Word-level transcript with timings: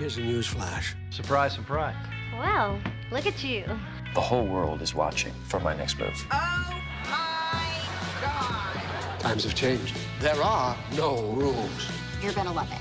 Here's 0.00 0.16
a 0.16 0.22
news 0.22 0.46
flash. 0.46 0.96
Surprise, 1.10 1.52
surprise. 1.52 1.94
Well, 2.32 2.80
look 3.12 3.26
at 3.26 3.44
you. 3.44 3.66
The 4.14 4.20
whole 4.22 4.46
world 4.46 4.80
is 4.80 4.94
watching 4.94 5.34
for 5.46 5.60
my 5.60 5.76
next 5.76 5.98
move. 5.98 6.26
Oh 6.32 6.82
my 7.04 8.22
God! 8.22 9.20
Times 9.20 9.44
have 9.44 9.54
changed. 9.54 9.94
There 10.20 10.42
are 10.42 10.74
no 10.96 11.20
rules. 11.32 11.90
You're 12.22 12.32
gonna 12.32 12.50
love 12.50 12.72
it. 12.72 12.78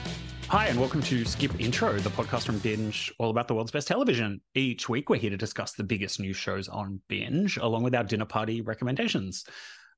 Hi, 0.47 0.67
and 0.67 0.79
welcome 0.79 1.01
to 1.01 1.25
Skip 1.25 1.59
Intro, 1.59 1.97
the 1.97 2.09
podcast 2.09 2.45
from 2.45 2.59
Binge, 2.59 3.13
all 3.19 3.31
about 3.31 3.49
the 3.49 3.53
world's 3.53 3.71
best 3.71 3.89
television. 3.89 4.39
Each 4.55 4.87
week, 4.87 5.09
we're 5.09 5.17
here 5.17 5.29
to 5.29 5.35
discuss 5.35 5.73
the 5.73 5.83
biggest 5.83 6.21
new 6.21 6.31
shows 6.31 6.69
on 6.69 7.01
Binge, 7.09 7.57
along 7.57 7.83
with 7.83 7.95
our 7.95 8.05
dinner 8.05 8.23
party 8.23 8.61
recommendations. 8.61 9.43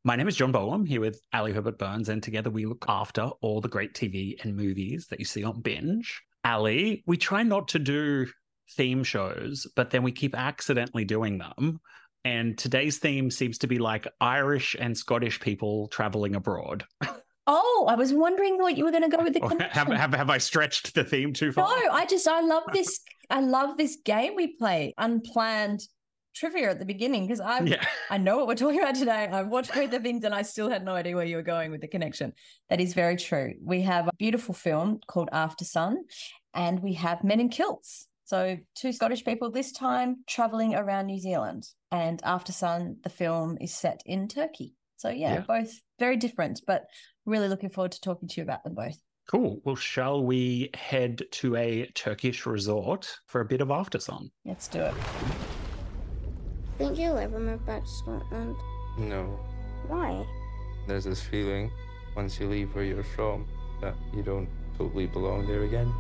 My 0.04 0.16
name 0.16 0.28
is 0.28 0.38
John 0.38 0.52
Bolam, 0.52 0.88
here 0.88 1.02
with 1.02 1.22
Ali 1.32 1.52
Herbert 1.52 1.78
Burns, 1.78 2.10
and 2.10 2.24
together 2.24 2.50
we 2.50 2.66
look 2.66 2.84
after 2.88 3.30
all 3.42 3.62
the 3.62 3.70
great 3.70 3.94
TV 3.94 4.44
and 4.44 4.56
movies 4.56 5.06
that 5.12 5.20
you 5.20 5.26
see 5.26 5.44
on 5.44 5.62
Binge. 5.62 6.24
Ali, 6.44 7.04
we 7.06 7.18
try 7.18 7.44
not 7.44 7.70
to 7.70 7.80
do 7.80 8.28
theme 8.76 9.04
shows, 9.04 9.68
but 9.76 9.90
then 9.90 10.04
we 10.04 10.12
keep 10.12 10.36
accidentally 10.36 11.06
doing 11.06 11.38
them. 11.38 11.80
And 12.24 12.58
today's 12.58 13.00
theme 13.00 13.32
seems 13.32 13.60
to 13.60 13.68
be 13.68 13.80
like 13.80 14.08
Irish 14.20 14.76
and 14.80 14.98
Scottish 14.98 15.40
people 15.40 15.88
traveling 15.88 16.36
abroad. 16.36 16.86
Oh, 17.48 17.88
I 17.90 17.96
was 17.96 18.14
wondering 18.14 18.60
what 18.60 18.78
you 18.78 18.86
were 18.86 18.92
going 18.92 19.10
to 19.10 19.10
go 19.10 19.24
with 19.24 19.34
the 19.34 19.40
connection. 19.48 19.70
have, 19.72 19.88
have, 19.88 20.14
have 20.14 20.30
I 20.30 20.38
stretched 20.38 20.94
the 20.94 21.04
theme 21.04 21.34
too 21.34 21.52
far? 21.52 21.68
No, 21.68 21.92
I 21.92 22.06
just 22.06 22.28
I 22.28 22.42
love 22.42 22.64
this. 22.72 23.00
I 23.30 23.42
love 23.42 23.78
this 23.78 23.98
game 24.06 24.36
we 24.36 24.56
play, 24.56 24.94
unplanned 24.98 25.82
trivia 26.34 26.70
at 26.72 26.80
the 26.80 26.86
beginning 26.86 27.24
because 27.28 27.40
I 27.40 27.62
Yeah. 27.62 27.86
I 28.10 28.18
know 28.18 28.38
what 28.38 28.48
we're 28.48 28.56
talking 28.56 28.80
about 28.80 28.96
today. 28.96 29.28
I've 29.32 29.48
watched 29.48 29.74
both 29.74 29.92
the 29.92 30.00
things 30.00 30.24
and 30.24 30.34
I 30.34 30.42
still 30.44 30.70
had 30.70 30.84
no 30.86 30.94
idea 30.94 31.16
where 31.16 31.26
you 31.26 31.36
were 31.36 31.42
going 31.44 31.72
with 31.72 31.82
the 31.82 31.88
connection. 31.88 32.34
That 32.70 32.80
is 32.82 32.94
very 32.94 33.16
true. 33.18 33.54
We 33.64 33.82
have 33.82 34.08
a 34.08 34.14
beautiful 34.18 34.54
film 34.54 35.00
called 35.08 35.30
Aftersun, 35.34 35.96
and 36.54 36.82
we 36.82 36.94
have 36.94 37.24
Men 37.24 37.40
in 37.40 37.50
Kilts. 37.50 38.08
So 38.26 38.58
two 38.76 38.94
Scottish 38.94 39.26
people 39.26 39.52
this 39.52 39.72
time 39.74 40.24
traveling 40.28 40.74
around 40.74 41.08
New 41.08 41.20
Zealand. 41.20 41.68
And 41.92 42.22
Aftersun, 42.24 43.04
the 43.04 43.10
film 43.10 43.58
is 43.60 43.74
set 43.74 44.02
in 44.06 44.28
Turkey. 44.30 44.74
So 44.96 45.10
yeah, 45.10 45.34
Yeah. 45.34 45.42
both 45.42 45.74
very 46.00 46.16
different, 46.16 46.62
but 46.66 46.86
really 47.26 47.50
looking 47.50 47.70
forward 47.70 47.92
to 47.94 48.02
talking 48.02 48.30
to 48.30 48.36
you 48.38 48.44
about 48.44 48.64
them 48.64 48.76
both. 48.76 48.98
Cool. 49.30 49.62
Well, 49.64 49.76
shall 49.76 50.24
we 50.24 50.70
head 50.74 51.24
to 51.32 51.56
a 51.56 51.88
Turkish 51.94 52.46
resort 52.46 53.18
for 53.28 53.42
a 53.42 53.46
bit 53.46 53.62
of 53.62 53.70
after 53.72 54.00
sun? 54.00 54.32
Let's 54.46 54.68
do 54.68 54.80
it. 54.82 54.94
Think 56.82 56.98
you'll 56.98 57.18
ever 57.20 57.40
move 57.40 57.64
back 57.64 57.84
to 57.84 57.90
Scotland? 57.90 58.56
No, 58.98 59.40
Why? 59.88 60.26
there's 60.88 61.04
this 61.04 61.22
feeling 61.22 61.70
once 62.16 62.40
you 62.40 62.48
leave 62.48 62.74
where 62.74 62.84
you're 62.84 63.04
from 63.04 63.46
that 63.82 63.94
you 64.12 64.24
don't 64.24 64.50
totally 64.80 65.06
belong 65.06 65.46
there 65.46 65.62
again. 65.62 65.94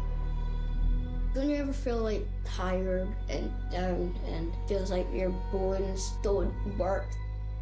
Don't 1.35 1.47
you 1.49 1.57
ever 1.57 1.71
feel 1.71 1.97
like 1.99 2.25
tired 2.43 3.07
and 3.29 3.51
down 3.71 4.15
and 4.27 4.51
feels 4.67 4.89
like 4.89 5.05
your 5.13 5.29
bones 5.51 6.13
don't 6.23 6.51
work, 6.79 7.05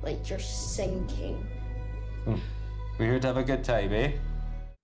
like 0.01 0.29
you're 0.29 0.39
sinking? 0.39 1.45
We're 2.25 3.05
here 3.05 3.19
to 3.19 3.27
have 3.27 3.37
a 3.37 3.43
good 3.43 3.65
time, 3.65 3.91
eh? 3.91 4.13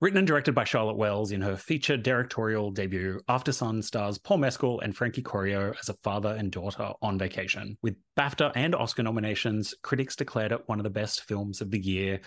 Written 0.05 0.19
and 0.19 0.27
directed 0.27 0.53
by 0.53 0.65
Charlotte 0.65 0.97
Wells 0.97 1.31
in 1.31 1.41
her 1.41 1.57
feature 1.57 1.97
directorial 1.97 2.69
debut, 2.69 3.19
Aftersun 3.27 3.83
stars 3.83 4.19
Paul 4.19 4.37
Mescal 4.37 4.79
and 4.81 4.95
Frankie 4.95 5.23
Corio 5.23 5.73
as 5.81 5.89
a 5.89 5.95
father 6.03 6.35
and 6.37 6.51
daughter 6.51 6.91
on 7.01 7.17
vacation. 7.17 7.75
With 7.81 7.95
BAFTA 8.15 8.51
and 8.53 8.75
Oscar 8.75 9.01
nominations, 9.01 9.73
critics 9.81 10.15
declared 10.15 10.51
it 10.51 10.61
one 10.67 10.77
of 10.77 10.83
the 10.83 10.91
best 10.91 11.23
films 11.23 11.59
of 11.59 11.71
the 11.71 11.79
year, 11.79 12.21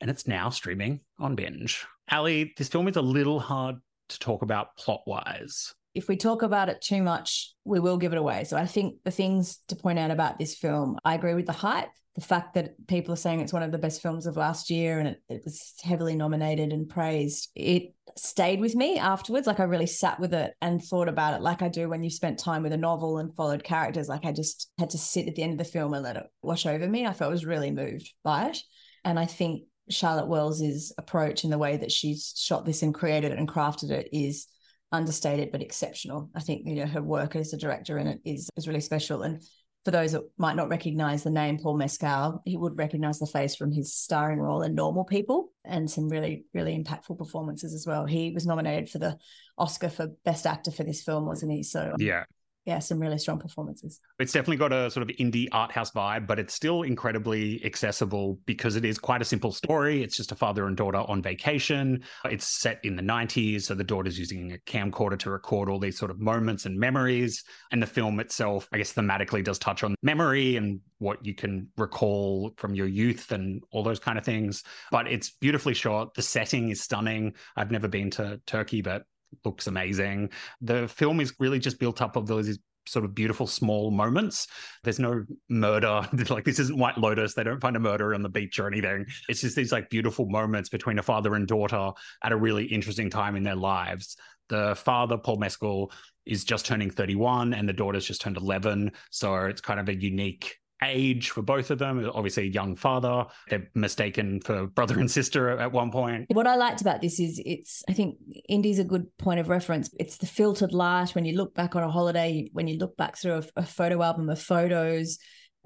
and 0.00 0.10
it's 0.10 0.26
now 0.26 0.50
streaming 0.50 1.02
on 1.20 1.36
Binge. 1.36 1.86
Ali, 2.10 2.52
this 2.56 2.66
film 2.66 2.88
is 2.88 2.96
a 2.96 3.00
little 3.00 3.38
hard 3.38 3.76
to 4.08 4.18
talk 4.18 4.42
about 4.42 4.76
plot 4.76 5.02
wise. 5.06 5.72
if 5.94 6.08
we 6.08 6.16
talk 6.16 6.42
about 6.42 6.68
it 6.68 6.80
too 6.80 7.00
much, 7.00 7.54
we 7.64 7.78
will 7.78 7.96
give 7.96 8.12
it 8.12 8.18
away. 8.18 8.42
So 8.42 8.56
I 8.56 8.66
think 8.66 8.96
the 9.04 9.12
things 9.12 9.60
to 9.68 9.76
point 9.76 10.00
out 10.00 10.10
about 10.10 10.40
this 10.40 10.56
film, 10.56 10.98
I 11.04 11.14
agree 11.14 11.34
with 11.34 11.46
the 11.46 11.52
hype. 11.52 11.90
The 12.20 12.26
fact 12.26 12.54
that 12.54 12.86
people 12.86 13.14
are 13.14 13.16
saying 13.16 13.40
it's 13.40 13.52
one 13.52 13.62
of 13.62 13.72
the 13.72 13.78
best 13.78 14.02
films 14.02 14.26
of 14.26 14.36
last 14.36 14.68
year 14.70 14.98
and 14.98 15.08
it, 15.08 15.22
it 15.28 15.42
was 15.44 15.74
heavily 15.82 16.14
nominated 16.14 16.72
and 16.72 16.88
praised, 16.88 17.48
it 17.54 17.94
stayed 18.16 18.60
with 18.60 18.74
me 18.74 18.98
afterwards. 18.98 19.46
Like 19.46 19.60
I 19.60 19.64
really 19.64 19.86
sat 19.86 20.20
with 20.20 20.34
it 20.34 20.52
and 20.60 20.82
thought 20.82 21.08
about 21.08 21.34
it 21.34 21.42
like 21.42 21.62
I 21.62 21.68
do 21.68 21.88
when 21.88 22.02
you 22.02 22.10
spent 22.10 22.38
time 22.38 22.62
with 22.62 22.72
a 22.72 22.76
novel 22.76 23.18
and 23.18 23.34
followed 23.34 23.64
characters. 23.64 24.08
Like 24.08 24.24
I 24.24 24.32
just 24.32 24.70
had 24.78 24.90
to 24.90 24.98
sit 24.98 25.28
at 25.28 25.34
the 25.34 25.42
end 25.42 25.52
of 25.52 25.58
the 25.58 25.64
film 25.64 25.94
and 25.94 26.02
let 26.02 26.16
it 26.16 26.26
wash 26.42 26.66
over 26.66 26.86
me. 26.86 27.06
I 27.06 27.12
felt 27.12 27.32
was 27.32 27.46
really 27.46 27.70
moved 27.70 28.12
by 28.22 28.48
it. 28.48 28.58
And 29.04 29.18
I 29.18 29.26
think 29.26 29.62
Charlotte 29.88 30.28
Wells's 30.28 30.92
approach 30.98 31.44
and 31.44 31.52
the 31.52 31.58
way 31.58 31.76
that 31.76 31.92
she's 31.92 32.34
shot 32.36 32.64
this 32.64 32.82
and 32.82 32.94
created 32.94 33.32
it 33.32 33.38
and 33.38 33.48
crafted 33.48 33.90
it 33.90 34.08
is 34.12 34.46
understated 34.92 35.52
but 35.52 35.62
exceptional. 35.62 36.30
I 36.34 36.40
think 36.40 36.66
you 36.66 36.76
know 36.76 36.86
her 36.86 37.02
work 37.02 37.36
as 37.36 37.52
a 37.52 37.58
director 37.58 37.98
in 37.98 38.06
it 38.06 38.20
is 38.24 38.48
is 38.56 38.66
really 38.66 38.80
special. 38.80 39.22
And 39.22 39.42
for 39.84 39.90
those 39.90 40.12
that 40.12 40.28
might 40.36 40.56
not 40.56 40.68
recognize 40.68 41.22
the 41.22 41.30
name 41.30 41.58
Paul 41.58 41.76
Mescal, 41.76 42.42
he 42.44 42.56
would 42.56 42.76
recognize 42.76 43.18
the 43.18 43.26
face 43.26 43.56
from 43.56 43.72
his 43.72 43.94
starring 43.94 44.38
role 44.38 44.62
in 44.62 44.74
Normal 44.74 45.04
People 45.04 45.52
and 45.64 45.90
some 45.90 46.08
really 46.08 46.44
really 46.52 46.76
impactful 46.76 47.16
performances 47.16 47.72
as 47.72 47.86
well. 47.86 48.04
He 48.04 48.30
was 48.32 48.46
nominated 48.46 48.90
for 48.90 48.98
the 48.98 49.16
Oscar 49.56 49.88
for 49.88 50.08
Best 50.24 50.46
Actor 50.46 50.72
for 50.72 50.84
this 50.84 51.02
film, 51.02 51.26
wasn't 51.26 51.52
he? 51.52 51.62
So 51.62 51.92
um, 51.92 51.96
Yeah. 51.98 52.24
Yeah, 52.66 52.78
some 52.78 53.00
really 53.00 53.18
strong 53.18 53.38
performances. 53.38 54.00
It's 54.18 54.32
definitely 54.32 54.58
got 54.58 54.72
a 54.72 54.90
sort 54.90 55.08
of 55.08 55.16
indie 55.16 55.48
art 55.50 55.72
house 55.72 55.90
vibe, 55.92 56.26
but 56.26 56.38
it's 56.38 56.52
still 56.52 56.82
incredibly 56.82 57.64
accessible 57.64 58.38
because 58.44 58.76
it 58.76 58.84
is 58.84 58.98
quite 58.98 59.22
a 59.22 59.24
simple 59.24 59.50
story. 59.50 60.02
It's 60.02 60.16
just 60.16 60.30
a 60.30 60.34
father 60.34 60.66
and 60.66 60.76
daughter 60.76 60.98
on 60.98 61.22
vacation. 61.22 62.04
It's 62.26 62.46
set 62.46 62.78
in 62.84 62.96
the 62.96 63.02
90s, 63.02 63.62
so 63.62 63.74
the 63.74 63.84
daughter's 63.84 64.18
using 64.18 64.52
a 64.52 64.58
camcorder 64.58 65.18
to 65.20 65.30
record 65.30 65.70
all 65.70 65.78
these 65.78 65.98
sort 65.98 66.10
of 66.10 66.20
moments 66.20 66.66
and 66.66 66.78
memories. 66.78 67.42
And 67.72 67.82
the 67.82 67.86
film 67.86 68.20
itself, 68.20 68.68
I 68.72 68.78
guess, 68.78 68.92
thematically 68.92 69.42
does 69.42 69.58
touch 69.58 69.82
on 69.82 69.94
memory 70.02 70.56
and 70.56 70.80
what 70.98 71.24
you 71.24 71.34
can 71.34 71.68
recall 71.78 72.52
from 72.58 72.74
your 72.74 72.86
youth 72.86 73.32
and 73.32 73.62
all 73.70 73.82
those 73.82 73.98
kind 73.98 74.18
of 74.18 74.24
things. 74.24 74.64
But 74.90 75.06
it's 75.06 75.30
beautifully 75.30 75.74
shot. 75.74 76.12
The 76.12 76.22
setting 76.22 76.68
is 76.68 76.82
stunning. 76.82 77.32
I've 77.56 77.70
never 77.70 77.88
been 77.88 78.10
to 78.12 78.38
Turkey, 78.46 78.82
but 78.82 79.04
looks 79.44 79.66
amazing. 79.66 80.30
The 80.60 80.88
film 80.88 81.20
is 81.20 81.34
really 81.38 81.58
just 81.58 81.78
built 81.78 82.02
up 82.02 82.16
of 82.16 82.26
those 82.26 82.58
sort 82.86 83.04
of 83.04 83.14
beautiful 83.14 83.46
small 83.46 83.90
moments. 83.90 84.46
There's 84.84 84.98
no 84.98 85.24
murder. 85.48 86.08
Like 86.30 86.44
this 86.44 86.58
isn't 86.58 86.78
White 86.78 86.98
Lotus. 86.98 87.34
They 87.34 87.44
don't 87.44 87.60
find 87.60 87.76
a 87.76 87.80
murder 87.80 88.14
on 88.14 88.22
the 88.22 88.28
beach 88.28 88.58
or 88.58 88.66
anything. 88.68 89.06
It's 89.28 89.40
just 89.40 89.56
these 89.56 89.72
like 89.72 89.90
beautiful 89.90 90.26
moments 90.26 90.68
between 90.68 90.98
a 90.98 91.02
father 91.02 91.34
and 91.34 91.46
daughter 91.46 91.90
at 92.22 92.32
a 92.32 92.36
really 92.36 92.64
interesting 92.64 93.10
time 93.10 93.36
in 93.36 93.42
their 93.42 93.56
lives. 93.56 94.16
The 94.48 94.74
father, 94.76 95.16
Paul 95.16 95.38
Mescal, 95.38 95.92
is 96.26 96.44
just 96.44 96.66
turning 96.66 96.90
31 96.90 97.54
and 97.54 97.68
the 97.68 97.72
daughter's 97.72 98.06
just 98.06 98.20
turned 98.20 98.36
11. 98.36 98.92
So 99.10 99.34
it's 99.46 99.60
kind 99.60 99.80
of 99.80 99.88
a 99.88 99.94
unique 99.94 100.59
age 100.82 101.30
for 101.30 101.42
both 101.42 101.70
of 101.70 101.78
them. 101.78 102.10
Obviously, 102.14 102.48
young 102.48 102.76
father. 102.76 103.26
They're 103.48 103.68
mistaken 103.74 104.40
for 104.40 104.66
brother 104.66 104.98
and 104.98 105.10
sister 105.10 105.50
at 105.50 105.72
one 105.72 105.90
point. 105.90 106.26
What 106.30 106.46
I 106.46 106.56
liked 106.56 106.80
about 106.80 107.00
this 107.00 107.20
is 107.20 107.40
it's, 107.44 107.82
I 107.88 107.92
think 107.92 108.16
indie's 108.48 108.78
a 108.78 108.84
good 108.84 109.06
point 109.18 109.40
of 109.40 109.48
reference. 109.48 109.90
It's 109.98 110.18
the 110.18 110.26
filtered 110.26 110.72
light 110.72 111.14
when 111.14 111.24
you 111.24 111.36
look 111.36 111.54
back 111.54 111.76
on 111.76 111.82
a 111.82 111.90
holiday, 111.90 112.48
when 112.52 112.68
you 112.68 112.78
look 112.78 112.96
back 112.96 113.16
through 113.16 113.34
a, 113.34 113.44
a 113.56 113.66
photo 113.66 114.02
album 114.02 114.28
of 114.30 114.40
photos. 114.40 115.18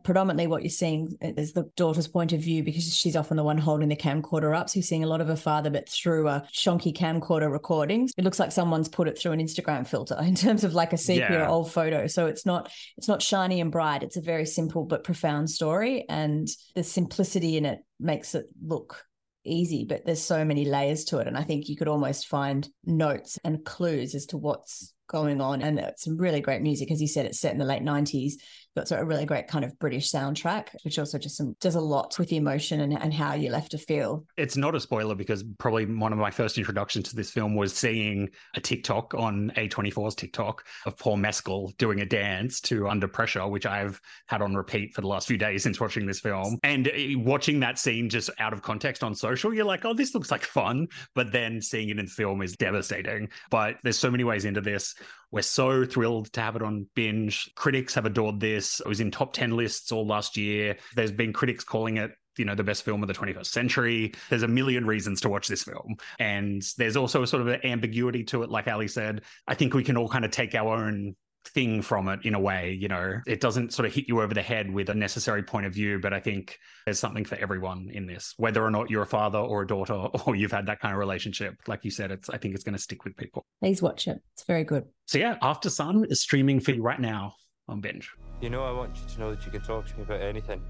Predominantly, 0.05 0.47
what 0.47 0.63
you're 0.63 0.71
seeing 0.71 1.17
is 1.21 1.53
the 1.53 1.69
daughter's 1.77 2.07
point 2.07 2.33
of 2.33 2.41
view 2.41 2.63
because 2.63 2.95
she's 2.95 3.17
often 3.17 3.37
the 3.37 3.43
one 3.43 3.59
holding 3.59 3.89
the 3.89 3.97
camcorder 3.97 4.57
up. 4.57 4.71
So 4.71 4.77
you're 4.77 4.85
seeing 4.85 5.03
a 5.03 5.09
lot 5.09 5.21
of 5.21 5.29
her 5.29 5.37
father, 5.37 5.71
but 5.71 5.89
through 5.89 6.29
a 6.29 6.47
shonky 6.53 6.95
camcorder 6.97 7.51
recordings. 7.51 8.13
It 8.17 8.25
looks 8.25 8.39
like 8.39 8.53
someone's 8.53 8.89
put 8.89 9.09
it 9.09 9.19
through 9.19 9.33
an 9.33 9.41
Instagram 9.41 9.87
filter 9.87 10.17
in 10.23 10.35
terms 10.35 10.63
of 10.63 10.75
like 10.75 10.93
a 10.93 10.99
sepia 10.99 11.31
Yeah. 11.31 11.49
old 11.49 11.73
photo. 11.73 12.07
So 12.07 12.27
it's 12.27 12.47
not 12.47 12.71
it's 12.97 13.09
not 13.09 13.23
shiny 13.23 13.61
and 13.61 13.73
bright. 13.73 14.03
It's 14.03 14.17
a 14.17 14.21
very 14.23 14.47
simple 14.47 14.85
but 14.85 15.05
profound 15.05 15.51
story, 15.51 16.05
and 16.09 16.47
the 16.75 16.85
simplicity 16.85 17.57
in 17.57 17.65
it 17.65 17.81
makes 17.99 18.35
it 18.35 18.47
look 18.65 19.05
easy, 19.47 19.85
but 19.87 20.05
there's 20.07 20.23
so 20.23 20.45
many 20.45 20.65
layers 20.65 21.05
to 21.05 21.19
it. 21.19 21.27
And 21.27 21.37
I 21.37 21.43
think 21.43 21.69
you 21.69 21.77
could 21.77 21.89
almost 21.89 22.27
find 22.27 22.69
notes 22.85 23.39
and 23.45 23.65
clues 23.65 24.15
as 24.15 24.27
to 24.27 24.39
what's 24.39 24.93
going 25.07 25.41
on. 25.41 25.61
And 25.61 25.79
it's 25.79 26.05
some 26.05 26.17
really 26.17 26.41
great 26.41 26.63
music. 26.63 26.91
As 26.91 27.01
you 27.01 27.09
said, 27.09 27.27
it's 27.27 27.41
set 27.41 27.53
in 27.53 27.59
the 27.59 27.65
late 27.67 27.83
90s. 27.83 28.35
But 28.75 28.89
sort 28.89 29.01
of 29.01 29.07
a 29.07 29.09
really 29.09 29.27
great 29.27 29.49
kind 29.49 29.65
of 29.65 29.79
British 29.79 30.11
soundtrack, 30.11 30.69
which 30.83 30.99
also 30.99 31.19
just 31.19 31.37
some, 31.37 31.57
does 31.61 31.75
a 31.75 31.81
lot 31.81 32.19
with 32.19 32.29
the 32.29 32.37
emotion 32.37 32.81
and, 32.81 32.99
and 33.01 33.15
how 33.15 33.35
you're 33.35 33.53
left 33.53 33.71
to 33.73 33.79
feel. 33.79 34.25
It's 34.37 34.57
not 34.57 34.75
a 34.75 34.81
spoiler 34.81 35.15
because 35.15 35.45
probably 35.59 35.87
one 35.87 36.13
of 36.13 36.19
my 36.19 36.31
first 36.31 36.59
introductions 36.59 37.09
to 37.11 37.17
this 37.17 37.31
film 37.31 37.55
was 37.55 37.75
seeing 37.75 38.29
a 38.55 38.61
TikTok 38.61 39.15
on 39.15 39.53
A24's 39.57 40.15
TikTok 40.15 40.67
of 40.87 40.97
Paul 40.97 41.17
Mescal 41.17 41.73
doing 41.79 42.01
a 42.01 42.07
dance 42.07 42.61
to 42.63 42.89
Under 42.89 43.09
Pressure, 43.09 43.47
which 43.47 43.67
I've 43.67 44.01
had 44.27 44.43
on 44.43 44.55
repeat 44.55 44.95
for 44.95 45.01
the 45.01 45.09
last 45.09 45.29
few 45.29 45.39
days 45.39 45.63
since 45.63 45.81
watching 45.81 46.07
this 46.07 46.21
film. 46.21 46.59
And 46.63 46.89
eh, 46.89 47.15
watching 47.17 47.61
that 47.61 47.79
scene 47.79 48.09
just 48.09 48.31
out 48.39 48.53
of 48.53 48.63
context 48.63 49.03
on 49.05 49.15
social, 49.15 49.55
you're 49.55 49.65
like, 49.65 49.85
oh, 49.85 49.95
this 49.95 50.15
looks 50.15 50.31
like 50.31 50.43
fun. 50.43 50.89
But 51.15 51.33
then 51.33 51.61
seeing 51.61 51.91
it 51.91 51.99
in 51.99 52.07
film 52.07 52.43
is 52.43 52.57
devastating. 52.57 53.29
But 53.51 53.77
there's 53.83 53.99
so 53.99 54.11
many 54.11 54.25
ways 54.25 54.45
into 54.45 54.61
this. 54.61 54.95
We're 55.35 55.43
so 55.43 55.85
thrilled 55.85 56.33
to 56.35 56.41
have 56.41 56.55
it 56.55 56.63
on 56.63 56.87
binge. 56.95 57.51
Critics 57.57 57.93
have 57.95 58.07
adored 58.07 58.39
this. 58.39 58.79
It 58.79 58.87
was 58.87 59.01
in 59.01 59.11
top 59.11 59.33
10 59.33 59.57
lists 59.57 59.91
all 59.91 60.07
last 60.07 60.37
year. 60.37 60.77
There's 60.95 61.11
been 61.11 61.33
critics 61.33 61.65
calling 61.65 61.97
it 61.97 62.13
you 62.37 62.45
know, 62.45 62.55
the 62.55 62.65
best 62.65 62.85
film 62.85 63.03
of 63.03 63.09
the 63.09 63.15
21st 63.15 63.47
century. 63.47 64.13
There's 64.29 64.43
a 64.43 64.49
million 64.49 64.87
reasons 64.87 65.21
to 65.21 65.29
watch 65.29 65.49
this 65.49 65.65
film. 65.65 65.97
And 66.19 66.63
there's 66.79 66.97
also 66.97 67.23
a 67.23 67.27
sort 67.27 67.43
of 67.43 67.49
an 67.49 67.65
ambiguity 67.65 68.25
to 68.25 68.43
it. 68.43 68.51
Like 68.51 68.69
Ali 68.69 68.89
said, 68.89 69.23
I 69.47 69.55
think 69.55 69.75
we 69.75 69.85
can 69.85 69.97
all 69.97 70.09
kind 70.09 70.25
of 70.25 70.31
take 70.31 70.55
our 70.55 70.77
own 70.77 71.15
thing 71.49 71.83
from 71.83 72.09
it 72.09 72.21
in 72.25 72.35
a 72.35 72.41
way 72.41 72.73
you 72.73 72.89
know 72.89 73.21
it 73.27 73.41
doesn't 73.41 73.73
sort 73.73 73.87
of 73.87 73.95
hit 73.95 74.09
you 74.09 74.23
over 74.23 74.33
the 74.33 74.43
head 74.43 74.71
with 74.71 74.89
a 74.89 74.95
necessary 74.95 75.43
point 75.43 75.67
of 75.67 75.75
view 75.75 75.99
but 76.01 76.13
i 76.13 76.19
think 76.19 76.59
there's 76.87 76.99
something 76.99 77.25
for 77.25 77.37
everyone 77.37 77.91
in 77.93 78.07
this 78.07 78.33
whether 78.39 78.65
or 78.65 78.71
not 78.71 78.89
you're 78.91 79.03
a 79.03 79.07
father 79.07 79.39
or 79.39 79.63
a 79.63 79.67
daughter 79.67 79.93
or 80.27 80.35
you've 80.35 80.51
had 80.53 80.67
that 80.67 80.81
kind 80.81 80.93
of 80.95 80.99
relationship 80.99 81.55
like 81.67 81.85
you 81.85 81.91
said 81.91 82.11
it's 82.11 82.31
i 82.31 82.39
think 82.39 82.55
it's 82.55 82.65
going 82.65 82.75
to 82.75 82.83
stick 82.83 83.05
with 83.05 83.17
people 83.17 83.45
Please 83.61 83.83
watch 83.83 84.09
it. 84.09 84.21
It's 84.33 84.45
very 84.45 84.65
good. 84.65 84.85
so 85.07 85.19
yeah 85.19 85.37
Aftersun 85.43 86.11
is 86.11 86.23
streaming 86.23 86.61
for 86.61 86.71
you 86.73 86.83
right 86.83 87.01
now 87.01 87.35
on 87.69 87.81
binge 87.81 88.11
You 88.41 88.51
know, 88.51 88.63
I 88.65 88.73
want 88.73 88.97
you 88.97 89.07
to 89.15 89.21
know 89.21 89.31
that 89.35 89.45
you 89.45 89.51
can 89.53 89.63
talk 89.63 89.87
to 89.87 89.97
me 89.97 90.03
about 90.03 90.21
anything 90.21 90.61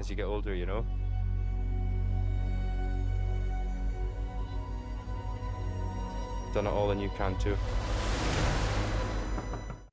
as 0.00 0.08
you 0.10 0.16
get 0.16 0.24
older, 0.24 0.54
you 0.54 0.66
know? 0.66 0.84
Done 6.54 6.66
it 6.66 6.70
all 6.70 6.90
and 6.90 7.00
you 7.00 7.10
can 7.16 7.36
too. 7.38 7.56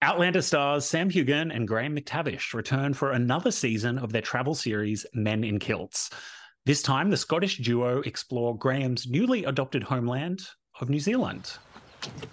Outlander 0.01 0.41
stars 0.41 0.85
Sam 0.85 1.09
Heughan 1.09 1.51
and 1.55 1.67
Graham 1.67 1.95
McTavish 1.95 2.53
return 2.53 2.93
for 2.93 3.11
another 3.11 3.51
season 3.51 3.97
of 3.97 4.11
their 4.11 4.21
travel 4.21 4.53
series, 4.53 5.05
Men 5.13 5.43
in 5.43 5.59
Kilts. 5.59 6.09
This 6.65 6.81
time, 6.81 7.09
the 7.09 7.17
Scottish 7.17 7.59
duo 7.59 8.01
explore 8.01 8.57
Graham's 8.57 9.07
newly 9.07 9.45
adopted 9.45 9.83
homeland 9.83 10.47
of 10.81 10.89
New 10.89 10.99
Zealand. 10.99 11.57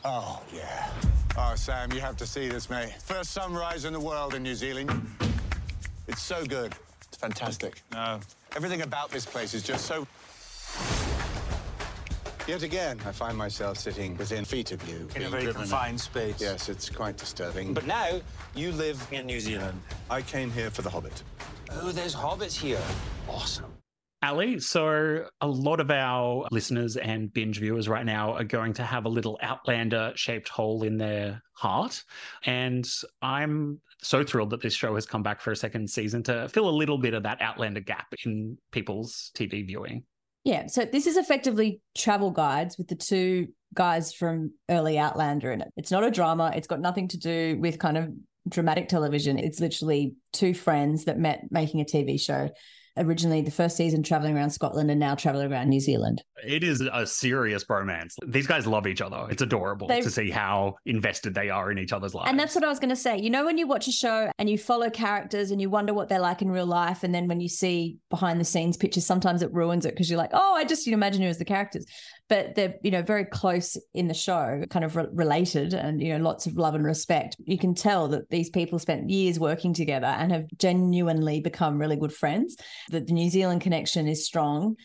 Oh, 0.05 0.43
yeah. 0.53 0.91
Oh, 1.37 1.55
Sam, 1.55 1.93
you 1.93 2.01
have 2.01 2.17
to 2.19 2.27
see 2.27 2.49
this, 2.49 2.69
mate. 2.69 2.95
First 3.01 3.31
sunrise 3.31 3.85
in 3.85 3.93
the 3.93 4.01
world 4.01 4.35
in 4.35 4.43
New 4.43 4.55
Zealand. 4.55 4.91
It's 6.09 6.23
so 6.23 6.45
good. 6.45 6.75
It's 7.09 7.17
fantastic. 7.17 7.83
No. 7.93 8.21
Everything 8.57 8.83
about 8.83 9.11
this 9.11 9.25
place 9.25 9.55
is 9.55 9.63
just 9.63 9.87
so. 9.87 10.07
Yet 12.49 12.65
again, 12.65 12.99
I 13.07 13.13
find 13.13 13.39
myself 13.39 13.79
sitting 13.79 14.17
within 14.17 14.45
feet 14.45 14.73
of 14.73 14.87
you. 14.89 15.09
In 15.15 15.23
a 15.23 15.29
very 15.29 15.45
driven- 15.45 15.63
confined 15.63 16.01
space. 16.01 16.41
Yes, 16.41 16.69
it's 16.69 16.91
quite 16.91 17.17
disturbing. 17.17 17.73
But 17.73 17.87
now 17.87 18.21
you 18.55 18.73
live 18.73 19.07
in 19.13 19.27
New 19.27 19.39
Zealand. 19.39 19.81
I 20.11 20.23
came 20.23 20.51
here 20.51 20.71
for 20.71 20.83
The 20.83 20.91
Hobbit. 20.91 21.23
Oh, 21.71 21.93
there's 21.93 22.15
hobbits 22.15 22.59
here. 22.59 22.81
Awesome. 23.29 23.73
Ali, 24.25 24.59
so 24.61 25.27
a 25.41 25.47
lot 25.47 25.81
of 25.81 25.91
our 25.91 26.47
listeners 26.51 26.97
and 26.97 27.33
binge 27.33 27.59
viewers 27.59 27.89
right 27.89 28.05
now 28.07 28.33
are 28.35 28.45
going 28.45 28.73
to 28.75 28.83
have 28.85 29.05
a 29.05 29.09
little 29.09 29.39
Outlander 29.43 30.13
shaped 30.17 30.49
hole 30.49 30.83
in 30.85 30.97
their 30.97 31.43
heart. 31.55 32.03
And 32.45 32.89
I'm 33.21 33.81
so 34.01 34.23
thrilled 34.25 34.51
that 34.51 34.61
this 34.63 34.75
show 34.75 34.95
has 34.97 35.07
come 35.07 35.23
back 35.23 35.41
for 35.41 35.53
a 35.53 35.57
second 35.57 35.89
season 35.91 36.23
to 36.25 36.49
fill 36.49 36.69
a 36.69 36.71
little 36.71 36.99
bit 36.99 37.15
of 37.15 37.23
that 37.25 37.41
Outlander 37.41 37.81
gap 37.81 38.15
in 38.25 38.59
people's 38.73 39.31
TV 39.35 39.67
viewing. 39.67 40.05
Yeah, 40.45 40.67
so 40.67 40.85
this 40.85 41.07
is 41.07 41.17
effectively 41.17 41.81
travel 41.97 42.31
guides 42.31 42.77
with 42.77 42.89
the 42.89 42.97
two 42.97 43.49
guys 43.75 44.13
from 44.13 44.53
early 44.69 44.99
Outlander 44.99 45.53
in 45.53 45.61
it. 45.61 45.69
It's 45.77 45.91
not 45.91 46.05
a 46.05 46.11
drama, 46.11 46.53
it's 46.55 46.67
got 46.67 46.81
nothing 46.81 47.09
to 47.09 47.19
do 47.19 47.57
with 47.61 47.79
kind 47.79 47.97
of 47.97 48.11
dramatic 48.49 48.89
television. 48.89 49.39
It's 49.39 49.61
literally 49.61 50.15
two 50.33 50.53
friends 50.55 51.05
that 51.05 51.19
met 51.19 51.45
making 51.51 51.81
a 51.81 51.85
TV 51.85 52.21
show. 52.21 52.51
Originally, 52.99 53.41
the 53.41 53.51
first 53.51 53.77
season 53.77 54.03
traveling 54.03 54.37
around 54.37 54.51
Scotland 54.51 54.91
and 54.91 55.01
now 55.01 55.15
traveling 55.15 55.51
around 55.51 55.69
New 55.71 55.81
Zealand. 55.81 56.23
It 56.47 56.63
is 56.63 56.83
a 56.93 57.07
serious 57.07 57.65
bromance. 57.65 58.15
These 58.27 58.47
guys 58.47 58.67
love 58.67 58.87
each 58.87 59.01
other. 59.01 59.27
It's 59.31 59.41
adorable 59.41 59.89
They- 59.89 60.03
to 60.03 60.11
see 60.11 60.31
how 60.31 60.75
invested 60.85 61.35
they 61.35 61.49
are 61.49 61.71
in 61.71 61.79
each 61.79 61.93
other's 61.93 62.15
lives. 62.15 62.29
And 62.29 62.39
that's 62.39 62.55
what 62.55 62.65
I 62.65 62.69
was 62.69 62.79
going 62.79 62.91
to 62.91 62.97
say. 62.97 63.17
You 63.19 63.31
know, 63.31 63.47
when 63.47 63.57
you 63.57 63.67
watch 63.67 63.89
a 63.89 63.93
show 63.93 64.31
and 64.39 64.51
you 64.51 64.59
follow 64.59 64.91
characters 64.91 65.51
and 65.51 65.61
you 65.61 65.71
wonder 65.71 65.95
what 65.95 66.09
they're 66.11 66.19
like 66.21 66.43
in 66.43 66.51
real 66.51 66.67
life, 66.67 67.03
and 67.03 67.15
then 67.15 67.29
when 67.29 67.41
you 67.41 67.49
see 67.49 67.97
behind 68.11 68.39
the 68.39 68.45
scenes 68.45 68.77
pictures, 68.77 69.07
sometimes 69.07 69.43
it 69.43 69.53
ruins 69.55 69.87
it 69.87 69.95
because 69.95 70.11
you're 70.11 70.19
like, 70.19 70.31
oh, 70.35 70.55
I 70.55 70.65
just 70.65 70.85
you 70.87 70.93
know, 70.93 70.97
imagine 70.97 71.23
you 71.23 71.29
as 71.29 71.39
the 71.39 71.45
characters. 71.47 71.87
But 72.33 72.55
they're, 72.55 72.77
you 72.83 72.91
know, 72.91 73.03
very 73.03 73.27
close 73.27 73.77
in 73.93 74.09
the 74.09 74.15
show, 74.15 74.65
kind 74.71 74.87
of 74.87 74.97
re- 74.97 75.05
related 75.13 75.75
and, 75.75 76.01
you 76.01 76.17
know, 76.17 76.25
lots 76.25 76.47
of 76.47 76.57
love 76.57 76.75
and 76.75 76.83
respect. 76.83 77.37
You 77.45 77.59
can 77.59 77.75
tell 77.75 78.09
that 78.09 78.31
these 78.31 78.49
people 78.49 78.79
spent 78.79 79.11
years 79.11 79.39
working 79.39 79.75
together 79.75 80.07
and 80.07 80.33
have 80.33 80.47
genuinely 80.57 81.41
become 81.41 81.79
really 81.79 81.97
good 81.97 82.15
friends. 82.15 82.57
That 82.89 83.07
the 83.07 83.13
New 83.13 83.29
Zealand 83.29 83.61
connection 83.61 84.09
is 84.09 84.25
strong. 84.25 84.77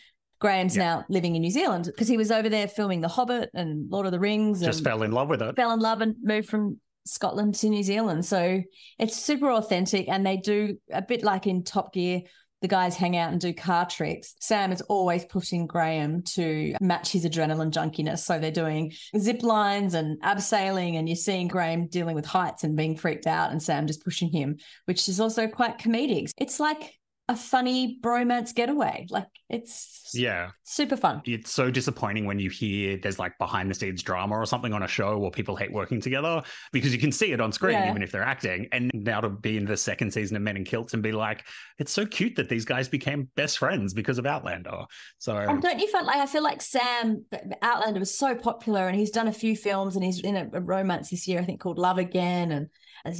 Graham's 0.41 0.75
Yeah. 0.75 0.83
now 0.83 1.05
living 1.07 1.37
in 1.37 1.41
New 1.41 1.49
Zealand 1.49 1.85
because 1.85 2.09
he 2.09 2.17
was 2.17 2.31
over 2.31 2.49
there 2.49 2.67
filming 2.67 2.99
The 2.99 3.07
Hobbit 3.07 3.49
and 3.53 3.89
Lord 3.89 4.05
of 4.07 4.11
the 4.11 4.19
Rings. 4.19 4.59
just 4.59 4.83
fell 4.83 5.01
in 5.03 5.11
love 5.13 5.29
with 5.29 5.41
it. 5.41 5.55
fell 5.55 5.71
in 5.71 5.79
love 5.79 6.01
and 6.01 6.15
moved 6.21 6.49
from 6.49 6.81
Scotland 7.05 7.55
to 7.55 7.69
New 7.69 7.83
Zealand. 7.83 8.25
So 8.25 8.61
it's 8.99 9.15
super 9.15 9.49
authentic. 9.51 10.09
And 10.09 10.25
they 10.25 10.35
do 10.35 10.77
a 10.91 11.01
bit 11.01 11.23
like 11.23 11.47
in 11.47 11.63
Top 11.63 11.93
Gear, 11.93 12.23
the 12.61 12.67
guys 12.67 12.95
hang 12.95 13.15
out 13.17 13.31
and 13.31 13.39
do 13.39 13.53
car 13.53 13.85
tricks. 13.85 14.35
Sam 14.41 14.71
is 14.71 14.81
always 14.81 15.25
pushing 15.25 15.67
Graham 15.67 16.23
to 16.33 16.73
match 16.81 17.11
his 17.11 17.25
adrenaline 17.25 17.71
junkiness. 17.71 18.19
So 18.19 18.39
they're 18.39 18.51
doing 18.51 18.93
zip 19.17 19.43
lines 19.43 19.93
and 19.93 20.21
abseiling, 20.21 20.97
and 20.97 21.07
you're 21.07 21.15
seeing 21.15 21.47
Graham 21.47 21.87
dealing 21.87 22.15
with 22.15 22.25
heights 22.25 22.63
and 22.63 22.75
being 22.75 22.95
freaked 22.95 23.27
out, 23.27 23.51
and 23.51 23.61
Sam 23.61 23.87
just 23.87 24.03
pushing 24.03 24.29
him, 24.29 24.57
which 24.85 25.07
is 25.07 25.19
also 25.19 25.47
quite 25.47 25.77
comedic. 25.77 26.31
It's 26.37 26.59
like 26.59 26.97
a 27.29 27.35
funny 27.35 27.99
bromance 28.01 28.55
getaway. 28.55 29.05
Like 29.09 29.27
it's 29.49 30.11
Yeah. 30.13 30.51
super 30.63 30.95
fun. 30.95 31.21
It's 31.25 31.51
so 31.51 31.69
disappointing 31.69 32.25
when 32.25 32.39
you 32.39 32.49
hear 32.49 32.97
there's 32.97 33.19
like 33.19 33.37
behind 33.37 33.69
the 33.69 33.73
scenes 33.73 34.01
drama 34.01 34.35
or 34.35 34.45
something 34.45 34.71
on 34.71 34.83
a 34.83 34.87
show 34.87 35.17
or 35.19 35.29
people 35.29 35.55
hate 35.55 35.71
working 35.73 35.99
together 35.99 36.41
because 36.71 36.93
you 36.93 36.99
can 36.99 37.11
see 37.11 37.33
it 37.33 37.41
on 37.41 37.51
screen 37.51 37.73
Yeah. 37.73 37.89
even 37.89 38.01
if 38.01 38.11
they're 38.13 38.23
acting. 38.23 38.69
And 38.71 38.89
now 38.93 39.19
to 39.19 39.29
be 39.29 39.57
in 39.57 39.65
the 39.65 39.75
second 39.75 40.11
season 40.11 40.37
of 40.37 40.41
Men 40.43 40.55
in 40.55 40.63
Kilts 40.63 40.93
and 40.93 41.03
be 41.03 41.11
like, 41.11 41.45
it's 41.79 41.91
so 41.91 42.05
cute 42.05 42.35
that 42.37 42.47
these 42.47 42.63
guys 42.63 42.87
became 42.87 43.29
best 43.35 43.57
friends 43.57 43.93
because 43.93 44.17
of 44.19 44.25
Outlander. 44.25 44.85
So 45.17 45.35
And 45.35 45.61
don't 45.61 45.79
you 45.79 45.87
feel 45.91 46.05
like 46.05 46.17
I 46.17 46.25
feel 46.27 46.43
like 46.43 46.61
Sam 46.61 47.25
Outlander 47.61 47.99
was 47.99 48.17
so 48.17 48.35
popular, 48.35 48.87
and 48.87 48.97
he's 48.97 49.11
done 49.11 49.27
a 49.27 49.33
few 49.33 49.55
films, 49.55 49.95
and 49.95 50.03
he's 50.05 50.21
in 50.21 50.37
a, 50.37 50.49
a 50.53 50.61
romance 50.61 51.09
this 51.09 51.27
year, 51.27 51.39
I 51.41 51.43
think 51.43 51.59
called 51.59 51.77
Love 51.77 51.97
Again, 51.97 52.51
and 52.51 52.67